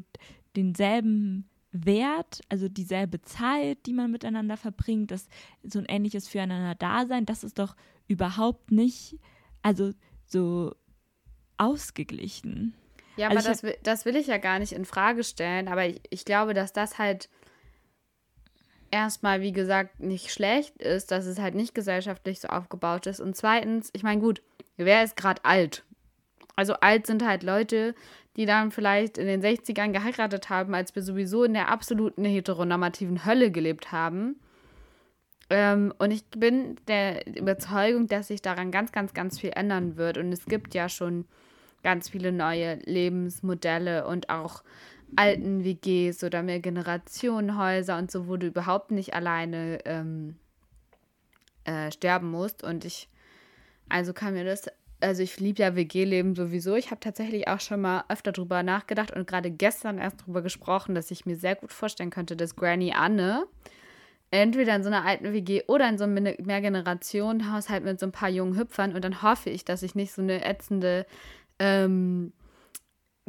[0.55, 5.27] denselben Wert, also dieselbe Zeit, die man miteinander verbringt, das
[5.63, 7.75] so ein ähnliches füreinander Dasein, das ist doch
[8.07, 9.19] überhaupt nicht,
[9.61, 9.91] also
[10.25, 10.75] so
[11.57, 12.73] ausgeglichen.
[13.17, 16.01] Ja, also aber das, das will ich ja gar nicht in Frage stellen, aber ich,
[16.09, 17.29] ich glaube, dass das halt
[18.91, 23.19] erstmal, wie gesagt, nicht schlecht ist, dass es halt nicht gesellschaftlich so aufgebaut ist.
[23.19, 24.41] Und zweitens, ich meine, gut,
[24.77, 25.83] wer ist gerade alt?
[26.57, 27.95] Also alt sind halt Leute,
[28.35, 33.25] die dann vielleicht in den 60ern geheiratet haben, als wir sowieso in der absoluten heteronormativen
[33.25, 34.39] Hölle gelebt haben.
[35.49, 40.17] Ähm, und ich bin der Überzeugung, dass sich daran ganz, ganz, ganz viel ändern wird.
[40.17, 41.25] Und es gibt ja schon
[41.83, 44.63] ganz viele neue Lebensmodelle und auch
[45.15, 50.37] alten WGs oder mehr Generationenhäuser und so, wo du überhaupt nicht alleine ähm,
[51.65, 52.63] äh, sterben musst.
[52.63, 53.09] Und ich,
[53.89, 54.67] also kann mir das
[54.99, 56.75] also ich liebe ja WG-Leben sowieso.
[56.75, 60.95] Ich habe tatsächlich auch schon mal öfter drüber nachgedacht und gerade gestern erst drüber gesprochen,
[60.95, 63.45] dass ich mir sehr gut vorstellen könnte, dass Granny Anne
[64.31, 68.29] entweder in so einer alten WG oder in so einem Mehrgenerationenhaushalt mit so ein paar
[68.29, 71.05] jungen Hüpfern und dann hoffe ich, dass ich nicht so eine ätzende
[71.59, 72.33] ähm,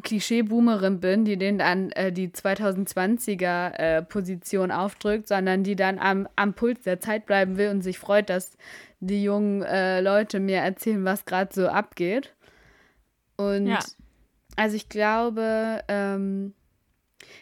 [0.02, 6.54] Klischee-Boomerin bin, die denen dann äh, die 2020er-Position äh, aufdrückt, sondern die dann am, am
[6.54, 8.56] Puls der Zeit bleiben will und sich freut, dass
[9.00, 12.34] die jungen äh, Leute mir erzählen, was gerade so abgeht.
[13.36, 13.78] Und ja.
[14.56, 16.54] also ich glaube, ähm,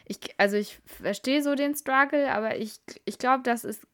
[0.04, 3.86] ich, also ich verstehe so den Struggle, aber ich, ich glaube, das ist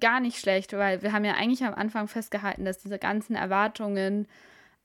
[0.00, 4.26] gar nicht schlecht, weil wir haben ja eigentlich am Anfang festgehalten, dass diese ganzen Erwartungen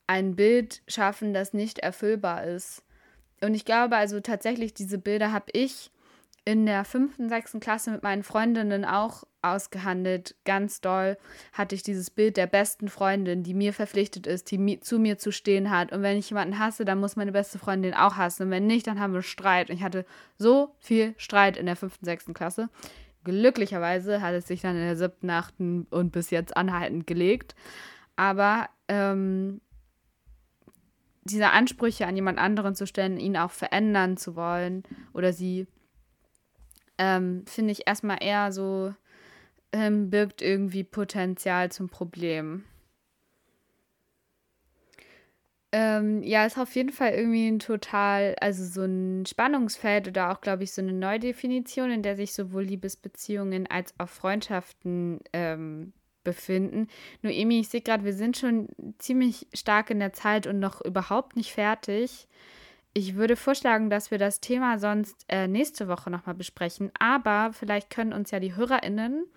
[0.08, 2.84] ein Bild schaffen, das nicht erfüllbar ist.
[3.42, 5.92] Und ich glaube also tatsächlich, diese Bilder habe ich
[6.52, 10.36] in der fünften, sechsten Klasse mit meinen Freundinnen auch ausgehandelt.
[10.44, 11.18] Ganz doll
[11.54, 15.18] hatte ich dieses Bild der besten Freundin, die mir verpflichtet ist, die mi zu mir
[15.18, 15.94] zu stehen hat.
[15.94, 18.44] Und wenn ich jemanden hasse, dann muss meine beste Freundin auch hassen.
[18.44, 19.70] Und wenn nicht, dann haben wir Streit.
[19.70, 20.06] Und ich hatte
[20.38, 22.68] so viel Streit in der fünften, sechsten Klasse.
[23.24, 27.56] Glücklicherweise hat es sich dann in der siebten, achten und bis jetzt anhaltend gelegt.
[28.18, 29.62] Aber ähm,
[31.24, 34.84] diese Ansprüche an jemand anderen zu stellen, ihn auch verändern zu wollen
[35.14, 35.66] oder sie,
[37.02, 38.94] ähm, finde ich erstmal eher so,
[39.74, 42.64] ähm, birgt irgendwie Potenzial zum Problem.
[45.72, 50.42] Ähm, ja, ist auf jeden Fall irgendwie ein total, also so ein Spannungsfeld oder auch,
[50.42, 55.94] glaube ich, so eine Neudefinition, in der sich sowohl Liebesbeziehungen als auch Freundschaften ähm,
[56.24, 56.88] befinden.
[57.24, 58.68] Noemi, ich sehe gerade, wir sind schon
[59.00, 62.28] ziemlich stark in der Zeit und noch überhaupt nicht fertig.
[62.94, 66.92] Ich würde vorschlagen, dass wir das Thema sonst äh, nächste Woche nochmal besprechen.
[67.00, 69.28] Aber vielleicht können uns ja die HörerInnen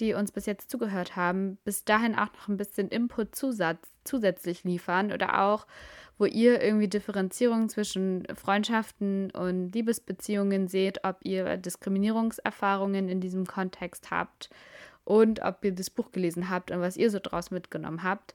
[0.00, 4.64] die uns bis jetzt zugehört haben, bis dahin auch noch ein bisschen Input zusatz, zusätzlich
[4.64, 5.66] liefern oder auch,
[6.18, 14.10] wo ihr irgendwie Differenzierung zwischen Freundschaften und Liebesbeziehungen seht, ob ihr Diskriminierungserfahrungen in diesem Kontext
[14.10, 14.50] habt
[15.04, 18.34] und ob ihr das Buch gelesen habt und was ihr so draus mitgenommen habt.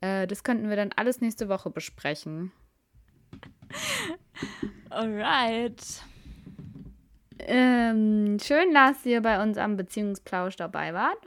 [0.00, 2.52] Äh, das könnten wir dann alles nächste Woche besprechen.
[4.90, 6.02] Alright.
[7.38, 11.18] Ähm, schön, dass ihr bei uns am Beziehungsplausch dabei wart.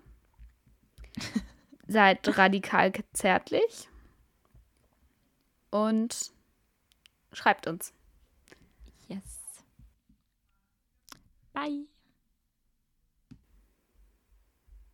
[1.87, 3.89] Seid radikal zärtlich.
[5.71, 6.31] Und
[7.33, 7.93] schreibt uns.
[9.07, 9.41] Yes.
[11.53, 11.85] Bye.